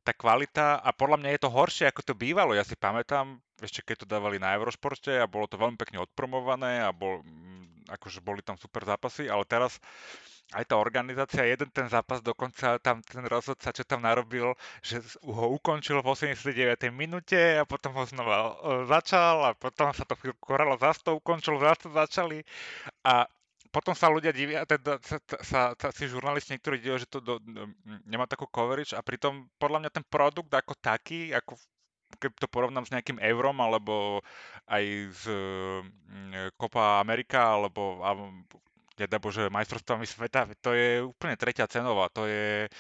[0.04, 2.52] tá kvalita a podľa mňa je to horšie, ako to bývalo.
[2.52, 6.84] Ja si pamätám, ešte keď to dávali na Eurošporte a bolo to veľmi pekne odpromované
[6.84, 7.24] a bol,
[7.88, 9.80] akože boli tam super zápasy, ale teraz
[10.52, 14.52] aj tá organizácia, jeden ten zápas dokonca tam ten rozhodca, čo tam narobil,
[14.84, 16.92] že ho ukončil v 89.
[16.92, 18.52] minúte a potom ho znova e,
[18.84, 22.44] začal a potom sa to koralo, zase to ukončil, zase to začali
[23.08, 23.24] a
[23.74, 27.42] potom sa ľudia divia, teda sa, sa, sa si žurnalisti niektorí divia, že to do,
[28.06, 31.58] nemá takú coverage a pritom podľa mňa ten produkt ako taký, ako
[32.22, 34.22] keď to porovnám s nejakým eurom alebo
[34.70, 34.84] aj
[35.18, 35.22] z
[36.54, 38.06] Copa Amerika alebo
[38.98, 42.70] nedá Bože, majstrovstvami sveta, to je úplne tretia cenová, to je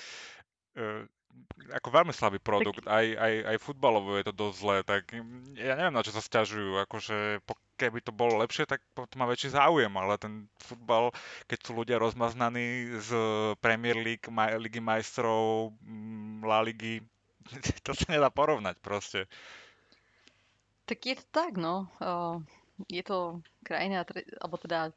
[0.78, 1.02] uh,
[1.74, 5.10] ako veľmi slabý produkt, aj, aj, aj futbalovo je to dosť zlé, tak
[5.58, 7.42] ja neviem, na čo sa stiažujú, akože
[7.74, 11.10] keby to bolo lepšie, tak to má väčší záujem, ale ten futbal,
[11.50, 13.10] keď sú ľudia rozmaznaní z
[13.58, 17.02] Premier League, Maj, Ligy majstrov, mm, La Ligy,
[17.86, 19.26] to sa nedá porovnať proste.
[20.86, 21.90] Tak je to tak, no.
[21.98, 22.38] Uh,
[22.86, 24.06] je to krajina,
[24.38, 24.92] alebo teda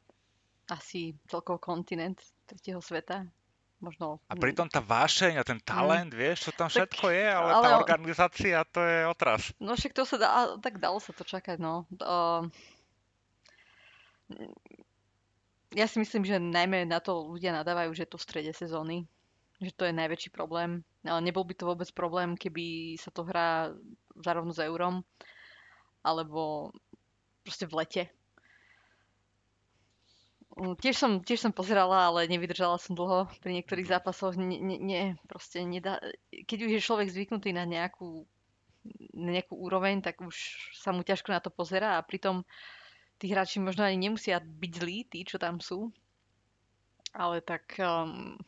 [0.68, 3.24] asi celkovo kontinent tretieho sveta.
[3.78, 4.18] Možno...
[4.26, 6.18] A pritom tá vášeň a ten talent, mm.
[6.18, 9.54] vieš, čo tam všetko tak, je, ale, ale tá organizácia, to je otras.
[9.62, 11.86] No však to sa dá, tak dalo sa to čakať, no.
[12.02, 12.50] Uh,
[15.78, 19.06] ja si myslím, že najmä na to ľudia nadávajú, že je to v strede sezóny,
[19.62, 20.82] že to je najväčší problém.
[21.06, 23.70] Ale nebol by to vôbec problém, keby sa to hrá
[24.18, 25.06] zarovno s eurom,
[26.02, 26.74] alebo
[27.46, 28.02] proste v lete,
[30.58, 34.34] tiež som, tiež som pozerala, ale nevydržala som dlho pri niektorých zápasoch.
[34.34, 36.02] Nie, nie, nie proste nedá...
[36.30, 38.26] Keď už je človek zvyknutý na nejakú,
[39.14, 40.34] na nejakú úroveň, tak už
[40.76, 42.42] sa mu ťažko na to pozera a pritom
[43.18, 45.90] tí hráči možno ani nemusia byť zlí, tí, čo tam sú.
[47.14, 47.78] Ale tak...
[47.78, 48.38] Um,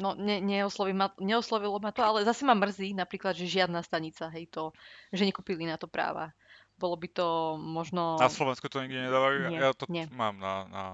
[0.00, 4.32] no, ne, neoslovilo, ma, neoslovilo ma to, ale zase ma mrzí napríklad, že žiadna stanica,
[4.32, 4.72] hej, to,
[5.12, 6.32] že nekúpili na to práva
[6.80, 8.16] bolo by to možno...
[8.16, 9.52] Na Slovensku to nikde nedávajú?
[9.52, 10.08] Nie, ja to nie.
[10.16, 10.84] mám na, na,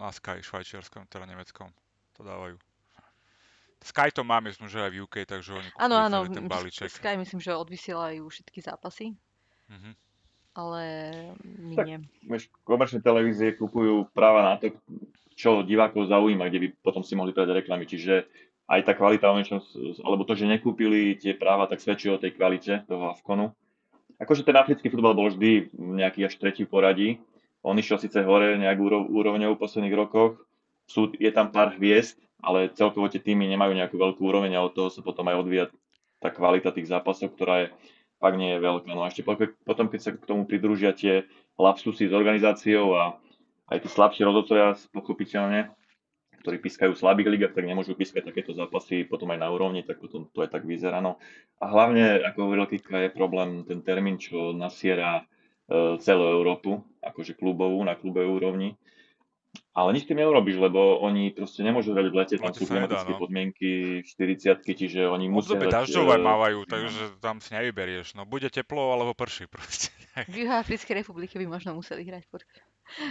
[0.00, 1.68] na Sky švajčiarskom, teda nemeckom.
[2.16, 2.56] To dávajú.
[3.84, 6.88] Sky to má, myslím, že aj v UK, takže oni kúpili áno, áno, ten balíček.
[6.88, 9.12] Sky myslím, že odvysielajú všetky zápasy.
[9.68, 9.94] Mm-hmm.
[10.56, 10.82] Ale
[11.44, 11.98] my tak, nie.
[12.24, 14.72] Vieš, komerčné televízie kupujú práva na to,
[15.36, 17.84] čo divákov zaujíma, kde by potom si mohli predať reklamy.
[17.84, 18.24] Čiže
[18.66, 23.12] aj tá kvalita, alebo to, že nekúpili tie práva, tak svedčí o tej kvalite toho
[23.12, 23.52] Avkonu
[24.20, 27.20] akože ten africký futbal bol vždy nejaký až tretí poradí.
[27.66, 28.78] On išiel síce hore nejak
[29.10, 30.38] úrovňou v posledných rokoch,
[30.86, 34.72] sú, je tam pár hviezd, ale celkovo tie týmy nemajú nejakú veľkú úroveň a od
[34.72, 35.66] toho sa potom aj odvíja
[36.22, 37.68] tá kvalita tých zápasov, ktorá je
[38.22, 38.88] fakt nie je veľká.
[38.94, 39.26] No a ešte
[39.66, 41.26] potom, keď sa k tomu pridružia tie
[41.58, 43.02] lapsusy s organizáciou a
[43.66, 45.74] aj tí slabší rozhodcovia pochopiteľne,
[46.46, 49.98] ktorí pískajú v slabých ligách, tak nemôžu pískať takéto zápasy potom aj na úrovni, tak
[49.98, 51.02] potom to aj tak vyzerá.
[51.02, 51.18] No.
[51.58, 55.26] A hlavne, ako hovoril Kika, je problém ten termín, čo nasiera
[55.66, 58.78] e, celú Európu, akože klubovú, na klubovej úrovni.
[59.74, 63.18] Ale nič tým neurobíš, lebo oni proste nemôžu hrať v lete, tam sú klimatické no.
[63.18, 63.70] podmienky
[64.06, 65.82] 40 čiže oni musia hrať...
[65.82, 68.14] dažďové e, mávajú, takže tam si nevyberieš.
[68.14, 69.90] No bude teplo alebo prší proste.
[70.30, 72.46] V Juhoafrickej republike by možno museli hrať furt.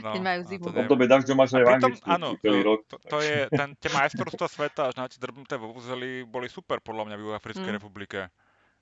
[0.01, 0.65] No, keď majú zimu.
[0.71, 2.79] V obdobie dažďov máš aj v Anglicku áno, celý to, rok.
[2.87, 7.11] To, to je, ten, tie majstrovstvá sveta až na tie drbnuté vozely boli super podľa
[7.11, 7.77] mňa v Juhoafrickej mm.
[7.77, 8.19] republike.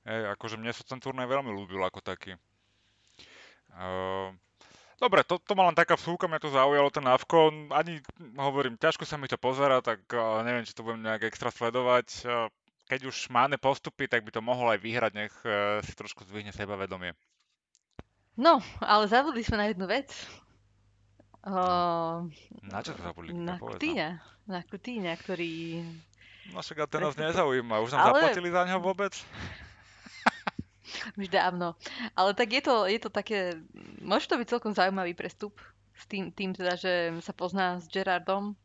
[0.03, 2.37] Hej, akože mne sa ten turnaj veľmi ľúbil ako taký.
[3.73, 4.29] Uh,
[5.01, 7.49] dobre, to, to ma len taká vsúka, mňa to zaujalo ten Avko.
[7.73, 7.97] Ani,
[8.37, 12.07] hovorím, ťažko sa mi to pozera, tak uh, neviem, či to budem nejak extra sledovať.
[12.27, 12.51] Uh,
[12.85, 16.53] keď už máme postupy, tak by to mohol aj vyhrať, nech uh, si trošku zdvihne
[16.53, 17.15] sebavedomie.
[18.33, 20.09] No, ale zabudli sme na jednu vec.
[21.43, 22.31] Uh,
[22.71, 23.03] na čo to?
[23.35, 24.09] Na Kutíňa.
[24.47, 25.83] Na Kutíňa, ktorý...
[26.55, 27.83] No však to nás nezaujíma.
[27.83, 28.31] Už nám ale...
[28.31, 29.11] zaplatili za neho vôbec?
[31.19, 31.75] Už dávno.
[32.15, 33.59] Ale tak je to, je to také...
[33.99, 35.59] Môže to byť celkom zaujímavý prestup.
[35.93, 38.55] S tým, tým teda, že sa pozná s Gerardom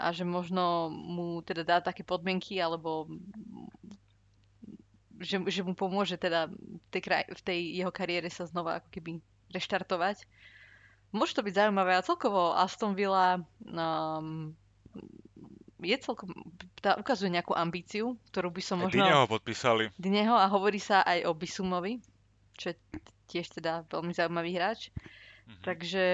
[0.00, 3.04] a že možno mu teda dá také podmienky, alebo
[5.20, 8.88] že, že mu pomôže teda v tej, kraj, v tej jeho kariére sa znova ako
[8.88, 9.20] keby
[9.52, 10.24] reštartovať.
[11.10, 14.54] Môže to byť zaujímavé a celkovo Aston Villa um,
[15.80, 16.30] je celkom,
[16.78, 19.00] tá ukazuje nejakú ambíciu, ktorú by som možno...
[19.00, 19.90] Dineho podpísali.
[19.96, 21.98] Dineho a hovorí sa aj o Bisumovi,
[22.54, 22.76] čo je
[23.32, 24.92] tiež teda veľmi zaujímavý hráč.
[24.92, 25.62] Mm-hmm.
[25.64, 26.04] Takže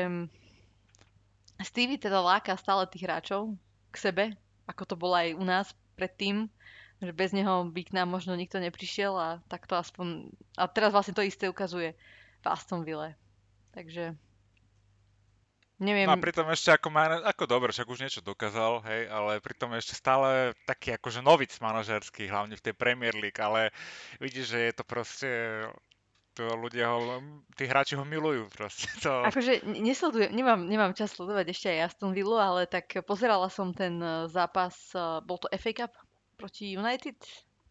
[1.64, 3.56] Stevie teda láka stále tých hráčov
[3.90, 4.24] k sebe,
[4.68, 5.66] ako to bolo aj u nás
[5.96, 6.52] predtým,
[7.00, 10.32] že bez neho by k nám možno nikto neprišiel a tak to aspoň...
[10.56, 11.96] A teraz vlastne to isté ukazuje
[12.40, 13.16] v Aston Ville.
[13.72, 14.16] Takže
[15.76, 16.08] Neviem.
[16.08, 19.76] No a pritom ešte ako, man- ako dobre, však už niečo dokázal, hej, ale pritom
[19.76, 23.68] ešte stále taký akože novic manažerský, hlavne v tej Premier League, ale
[24.16, 25.30] vidíš, že je to proste
[26.36, 27.20] to ľudia ho,
[27.56, 28.88] tí hráči ho milujú proste.
[29.04, 29.24] To...
[29.24, 33.96] Akože nesledujem, nemám, nemám čas sledovať ešte aj Aston Villa, ale tak pozerala som ten
[33.96, 35.92] e, zápas, e, bol to FA Cup
[36.36, 37.16] proti United,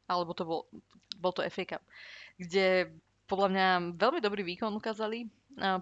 [0.10, 0.60] alebo to bol,
[1.22, 1.84] bol to FA Cup,
[2.42, 2.90] kde
[3.30, 3.68] podľa mňa
[4.02, 5.30] veľmi dobrý výkon ukázali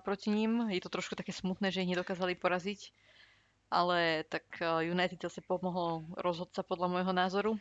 [0.01, 0.69] proti ním.
[0.69, 2.93] Je to trošku také smutné, že ich nedokázali poraziť.
[3.73, 4.45] Ale tak
[4.85, 7.51] United zase pomohol rozhodca podľa môjho názoru.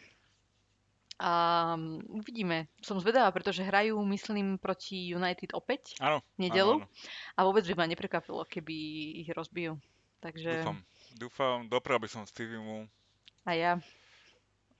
[1.22, 1.32] A
[1.78, 2.66] mm, uvidíme.
[2.82, 6.82] Som zvedavá, pretože hrajú, myslím, proti United opäť áno, nedelu.
[6.82, 7.38] Áno, áno.
[7.38, 8.74] A vôbec by ma neprekvapilo, keby
[9.22, 9.78] ich rozbijú.
[10.18, 10.62] Takže...
[10.62, 10.78] Dúfam,
[11.14, 12.58] dúfam, doprel by som Stevie
[13.46, 13.72] A ja.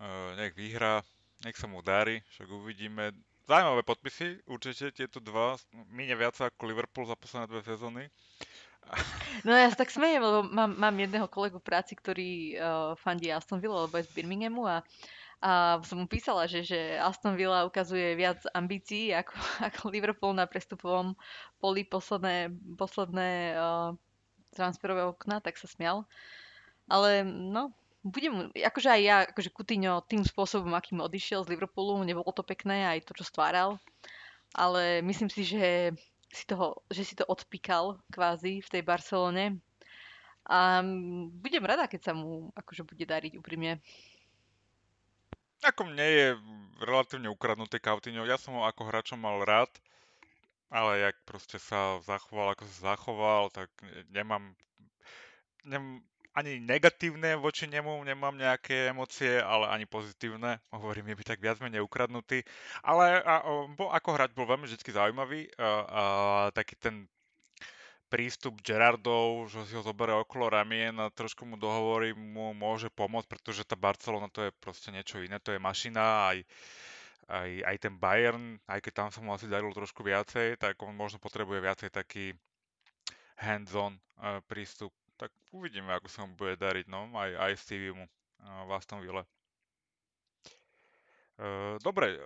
[0.02, 1.02] Uh, nech vyhrá,
[1.46, 3.14] nech sa mu darí, však uvidíme.
[3.42, 5.58] Zaujímavé podpisy, určite tieto dva,
[5.90, 8.02] minie viac ako Liverpool za posledné dve sezóny.
[9.42, 13.58] No ja sa tak smejem, lebo mám, mám jedného kolegu práci, ktorý uh, fandí Aston
[13.58, 14.86] Villa, lebo je z Birminghamu a,
[15.42, 19.34] a som mu písala, že, že Aston Villa ukazuje viac ambícií ako,
[19.74, 21.18] ako Liverpool na prestupovom
[21.58, 23.90] poli posledné, posledné uh,
[24.54, 26.06] transferové okna, tak sa smial.
[26.86, 32.28] Ale no, budem, akože aj ja, akože Coutinho tým spôsobom, akým odišiel z Liverpoolu, nebolo
[32.34, 33.78] to pekné, aj to, čo stváral,
[34.52, 35.94] ale myslím si, že
[36.32, 39.62] si, toho, že si to odpíkal kvázi v tej Barcelone.
[40.50, 40.82] A
[41.38, 43.78] budem rada, keď sa mu akože bude dariť úprimne.
[45.62, 46.26] Ako mne je
[46.82, 49.70] relatívne ukradnutý Coutinho, ja som ho ako hráčom mal rád,
[50.72, 53.70] ale jak proste sa zachoval, ako sa zachoval, tak
[54.10, 54.58] nemám,
[55.62, 60.64] nem, ani negatívne voči nemu, nemám nejaké emócie, ale ani pozitívne.
[60.72, 62.40] Hovorím, je by tak viac menej ukradnutý.
[62.80, 63.44] Ale a,
[63.76, 65.52] bo, ako hrať bol veľmi vždy zaujímavý.
[65.56, 66.02] A, a,
[66.56, 67.04] taký ten
[68.12, 73.24] prístup Gerardov, že si ho zoberie okolo ramien a trošku mu dohovorí, mu môže pomôcť,
[73.24, 76.44] pretože tá Barcelona to je proste niečo iné, to je mašina, aj,
[77.32, 80.92] aj, aj ten Bayern, aj keď tam sa mu asi darilo trošku viacej, tak on
[80.92, 82.36] možno potrebuje viacej taký
[83.40, 84.92] hands-on uh, prístup
[85.22, 88.02] tak uvidíme, ako sa mu bude dariť, no, aj, aj Stevie-mu
[88.42, 89.22] v Aston Ville.
[91.78, 92.18] Dobre,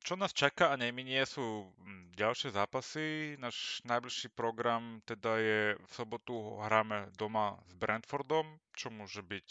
[0.00, 1.68] čo nás čaká a neminie sú
[2.16, 3.36] ďalšie zápasy.
[3.36, 9.46] Náš najbližší program teda je v sobotu hráme doma s Brentfordom, čo môže byť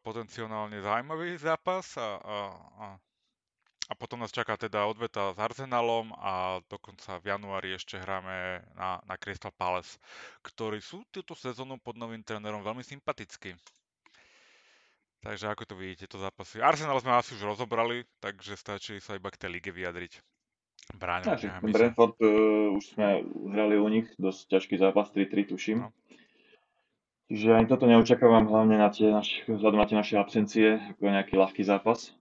[0.00, 2.36] potenciálne zaujímavý zápas a, a,
[2.80, 2.86] a
[3.90, 9.02] a potom nás čaká teda odveta s Arsenalom a dokonca v januári ešte hráme na,
[9.02, 9.98] na Crystal Palace,
[10.46, 13.58] ktorí sú túto sezónu pod novým trénerom veľmi sympatickí.
[15.20, 16.62] Takže ako to vidíte, to zápasy.
[16.62, 20.22] Arsenal sme asi už rozobrali, takže stačí sa iba k tej lige vyjadriť.
[20.96, 25.78] Bráňo, Takže Brentford uh, už sme hrali u nich, dosť ťažký zápas, 3-3 tuším.
[25.86, 25.88] No.
[27.30, 31.34] Čiže ani toto neočakávam, hlavne na tie naš, vzhľadom na tie naše absencie, ako nejaký
[31.36, 32.16] ľahký zápas.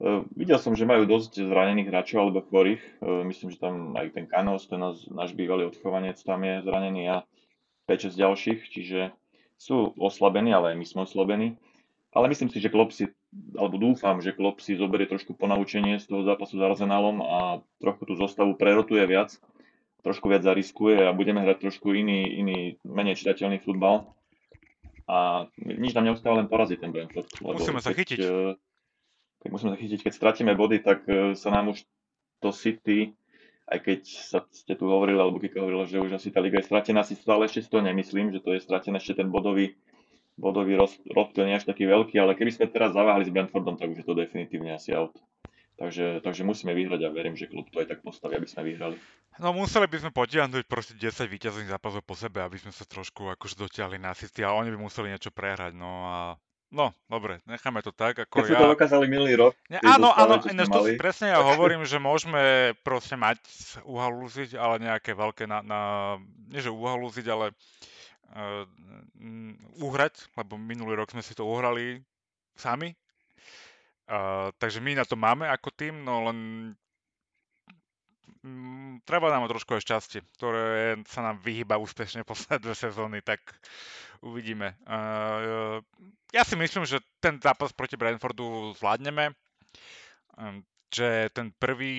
[0.00, 2.80] Uh, videl som, že majú dosť zranených hráčov alebo chorých.
[3.04, 7.02] Uh, myslím, že tam aj ten Kanos, ten náš, náš bývalý odchovanec, tam je zranený
[7.12, 7.16] a
[7.84, 9.00] 5-6 ďalších, čiže
[9.60, 11.60] sú oslabení, ale aj my sme oslabení.
[12.16, 13.12] Ale myslím si, že Klopp si,
[13.54, 17.38] alebo dúfam, že Klopp si zoberie trošku ponaučenie z toho zápasu s Arsenalom a
[17.78, 19.36] trochu tú zostavu prerotuje viac,
[20.00, 24.10] trošku viac zariskuje a budeme hrať trošku iný, iný menej čitateľný futbal.
[25.10, 27.26] A nič nám neustále len poraziť ten Brentford.
[27.42, 28.18] Musíme sa chytiť.
[28.22, 28.54] Eh,
[29.40, 31.84] keď musíme sa chytiť, keď stratíme body, tak e, sa nám už
[32.44, 33.16] to City,
[33.70, 36.68] aj keď sa ste tu hovorili, alebo Kika hovorila, že už asi tá liga je
[36.68, 39.78] stratená, si stále ešte to nemyslím, že to je stratené ešte ten bodový,
[40.34, 43.94] bodový roz, rozdiel nie až taký veľký, ale keby sme teraz zaváhali s Brentfordom, tak
[43.94, 45.14] už je to definitívne asi out.
[45.80, 49.00] Takže, takže musíme vyhrať a verím, že klub to aj tak postaví, aby sme vyhrali.
[49.40, 53.32] No museli by sme potiahnuť proste 10 víťazných zápasov po sebe, aby sme sa trošku
[53.32, 56.36] akože dotiahli na City, ale oni by museli niečo prehrať, no a
[56.70, 58.62] No, dobre, necháme to tak, ako Keď ja...
[58.62, 59.58] to dokázali minulý rok.
[59.66, 63.42] Ne, áno, áno, ináč to presne ja hovorím, že môžeme proste mať
[63.82, 65.80] uhalúziť, ale nejaké veľké na, na
[66.46, 68.62] nie že uhalúziť, ale uh,
[69.82, 72.06] uhrať, lebo minulý rok sme si to uhrali
[72.54, 72.94] sami.
[74.06, 76.38] Uh, takže my na to máme ako tým, no len
[78.44, 83.40] um, treba nám trošku aj šťastie, ktoré sa nám vyhýba úspešne posledné dve sezóny, tak
[84.20, 84.76] uvidíme.
[84.84, 85.80] Uh,
[86.30, 89.32] ja si myslím, že ten zápas proti Brentfordu zvládneme.
[90.36, 91.94] Um, že ten prvý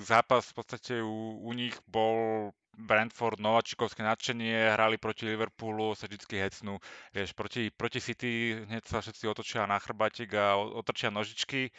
[0.00, 6.36] zápas v podstate u, u nich bol Brentford, nováčikovské nadšenie, hrali proti Liverpoolu, sa vždy
[6.36, 6.76] hecnú.
[7.12, 11.72] Vieš, proti, proti City hneď sa všetci otočia na chrbátik a otrčia nožičky,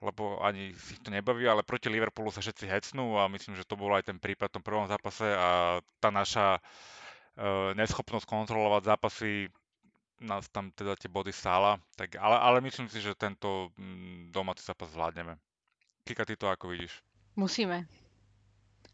[0.00, 3.76] lebo ani si to nebaví, ale proti Liverpoolu sa všetci hecnú a myslím, že to
[3.76, 9.52] bol aj ten prípad v tom prvom zápase a tá naša uh, neschopnosť kontrolovať zápasy
[10.20, 14.60] nás tam teda tie body stála, tak, ale, ale myslím si, že tento mm, domáci
[14.60, 15.40] zápas zvládneme.
[16.04, 16.92] Kika, ty to ako vidíš?
[17.36, 17.88] Musíme.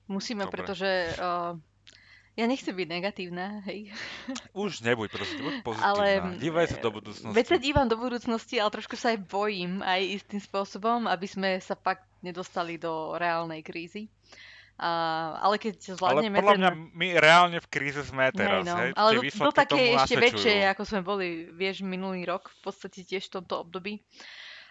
[0.06, 0.62] Musíme, Dobre.
[0.62, 1.58] pretože uh,
[2.36, 3.88] ja nechcem byť negatívna, hej.
[4.52, 5.88] Už nebuď, proste, buď pozitívna.
[5.88, 6.06] Ale,
[6.36, 7.32] Dívaj sa do budúcnosti.
[7.32, 11.56] Veď sa dívam do budúcnosti, ale trošku sa aj bojím aj istým spôsobom, aby sme
[11.64, 14.12] sa fakt nedostali do reálnej krízy.
[14.76, 16.36] A, ale keď zvládneme...
[16.36, 16.60] Ale podľa ten...
[16.60, 18.68] mňa my reálne v kríze sme teraz, hej?
[18.68, 18.76] No.
[18.84, 18.90] hej?
[18.92, 23.32] Ale do, do také ešte väčšie, ako sme boli, vieš, minulý rok, v podstate tiež
[23.32, 24.04] v tomto období.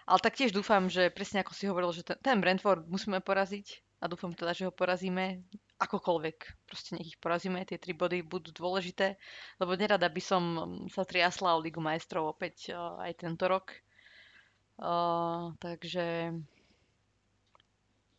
[0.06, 3.82] Ale tak tiež dúfam, že presne ako si hovoril, že ten, ten Brentford musíme poraziť
[3.98, 5.42] a dúfam teda, že ho porazíme
[5.76, 6.38] akokoľvek.
[6.64, 9.20] Proste nech ich porazíme, tie tri body budú dôležité,
[9.60, 10.42] lebo nerada by som
[10.88, 13.76] sa triasla o Ligu majstrov opäť uh, aj tento rok.
[14.76, 16.36] Uh, takže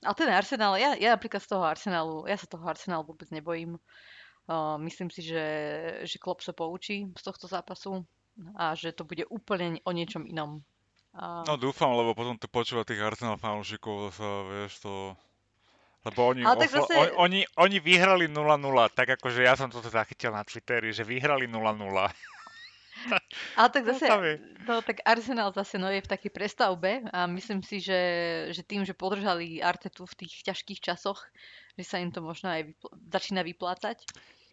[0.05, 3.82] ale ten Arsenal, ja, ja napríklad z toho Arsenalu, ja sa toho Arsenalu vôbec nebojím.
[4.47, 5.45] Uh, myslím si, že,
[6.05, 8.05] že Klopp sa poučí z tohto zápasu
[8.55, 10.62] a že to bude úplne o niečom inom.
[11.18, 11.41] Uh...
[11.49, 14.14] No dúfam, lebo potom to počúva tých Arsenal fanúšikov,
[14.53, 15.18] vieš, to...
[16.08, 16.93] Lebo oni, Ale tak zase...
[16.95, 18.39] oni, oni, oni vyhrali 0-0,
[18.95, 21.60] tak akože ja som toto zachytil na Twitteri, že vyhrali 0-0.
[23.60, 24.08] Ale tak zase,
[24.66, 28.01] no, tak Arsenal zase no, je v takej prestavbe a myslím si, že,
[28.49, 31.22] že tým, že podržali Artetu v tých ťažkých časoch,
[31.78, 34.01] že sa im to možno aj vypl- začína vyplácať.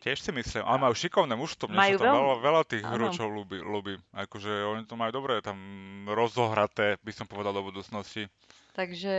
[0.05, 2.21] Tiež si myslím, ale majú šikovné mužstvo, mne majú sa tam veľ...
[2.21, 3.95] veľa, veľa tých hročov ľubí, ľubí.
[4.13, 5.57] Akože oni to majú dobre tam
[6.05, 8.29] rozohraté, by som povedal do budúcnosti.
[8.75, 9.15] Takže,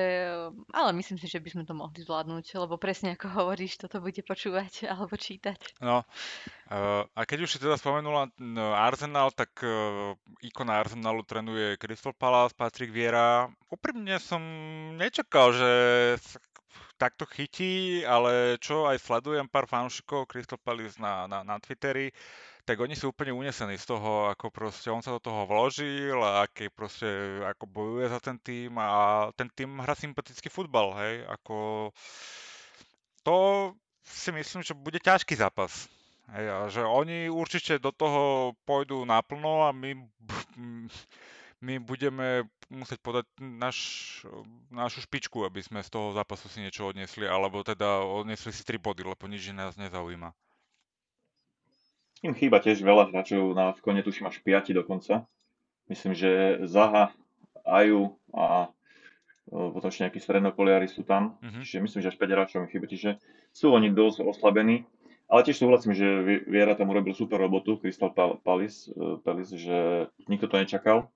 [0.76, 4.20] ale myslím si, že by sme to mohli zvládnuť, lebo presne ako hovoríš, toto bude
[4.20, 5.80] počúvať alebo čítať.
[5.80, 10.12] No, uh, a keď už si teda spomenula no, Arsenal, tak uh,
[10.44, 13.48] ikona Arsenalu trénuje Crystal Palace, Patrick Viera.
[13.72, 14.44] Úprimne som
[15.00, 15.72] nečakal, že
[17.00, 22.12] takto chytí, ale čo aj sledujem pár fanúšikov Crystal Palace na, na, na Twitteri,
[22.66, 26.50] tak oni sú úplne unesení z toho, ako proste on sa do toho vložil a
[26.50, 27.06] aký proste,
[27.46, 31.90] ako bojuje za ten tým a ten tým hrá sympatický futbal, hej, ako
[33.22, 33.38] to
[34.02, 35.86] si myslím, že bude ťažký zápas.
[36.34, 39.94] Hej, a že oni určite do toho pôjdu naplno a my,
[41.62, 43.78] my budeme musieť podať naš,
[44.74, 48.82] našu špičku, aby sme z toho zápasu si niečo odnesli, alebo teda odnesli si tri
[48.82, 50.34] body, lebo nič nás nezaujíma.
[52.24, 55.28] Im chýba tiež veľa hráčov, na v kone tuším až 5 dokonca.
[55.92, 57.12] Myslím, že Zaha,
[57.66, 58.70] Aju a
[59.52, 61.36] e, potom ešte nejakí strednopoliari sú tam.
[61.44, 61.62] Mm-hmm.
[61.66, 62.86] Čiže myslím, že až 5 hráčov mi chýba.
[62.88, 63.10] Čiže
[63.52, 64.88] sú oni dosť oslabení.
[65.26, 66.06] Ale tiež súhlasím, že
[66.46, 71.10] Viera tam urobil super robotu, Crystal Palace, e, Palace, že nikto to nečakal.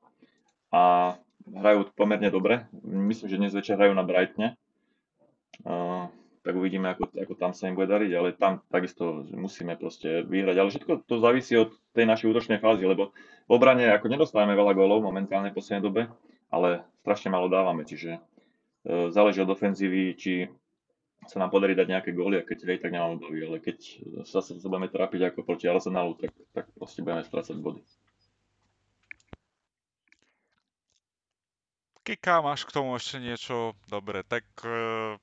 [0.69, 2.69] A hrajú pomerne dobre.
[2.83, 4.57] Myslím, že dnes večer hrajú na Brightne.
[6.49, 10.57] Tak uvidíme, ako, ako tam sa im bude dariť, ale tam takisto musíme proste vyhrať.
[10.57, 13.13] Ale všetko to závisí od tej našej útočnej fázy, lebo
[13.45, 16.01] v obrane ako nedostávame veľa gólov momentálne v poslednej dobe,
[16.49, 18.21] ale strašne málo dávame, čiže e,
[19.13, 20.49] záleží od ofenzívy, či
[21.29, 23.77] sa nám podarí dať nejaké góly a keď hej, tak nemám obavy, ale keď
[24.25, 27.85] sa, sa budeme trápiť ako proti Arsenalu, tak, tak proste budeme strácať body.
[32.09, 33.77] Kika, máš k tomu ešte niečo?
[33.85, 35.13] Dobre, tak e,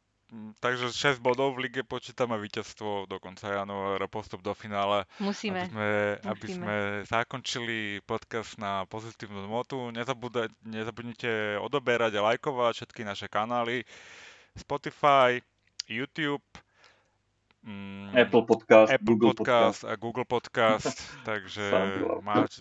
[0.59, 5.07] takže 6 bodov v lige počítame víťazstvo do konca januára, postup do finále.
[5.22, 5.66] Musíme.
[5.66, 6.31] Aby sme, Musíme.
[6.31, 9.95] aby sme zakončili podcast na pozitívnu notu.
[10.66, 13.87] Nezabudnite odoberať a lajkovať všetky naše kanály.
[14.57, 15.39] Spotify,
[15.87, 16.43] YouTube,
[17.62, 19.93] mm, Apple Podcast, Apple Google Podcast, Podcast.
[19.93, 20.97] a Google Podcast,
[21.29, 21.64] takže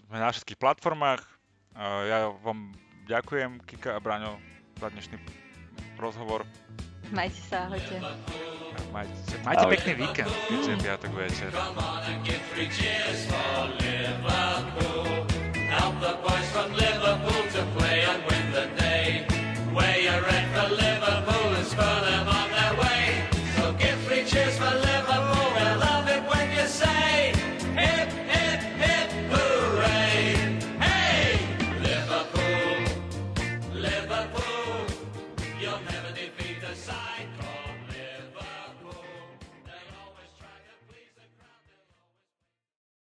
[0.03, 1.23] sme na všetkých platformách.
[1.79, 2.75] Ja vám
[3.07, 4.37] ďakujem, Kika a Braňo,
[4.79, 5.17] za dnešný
[5.99, 6.43] rozhovor.
[7.11, 8.01] Majte sa, ahojte.
[8.93, 9.11] Majte,
[9.43, 9.73] majte Ahojte.
[9.77, 11.51] pekný víkend, keďže je piatok večer.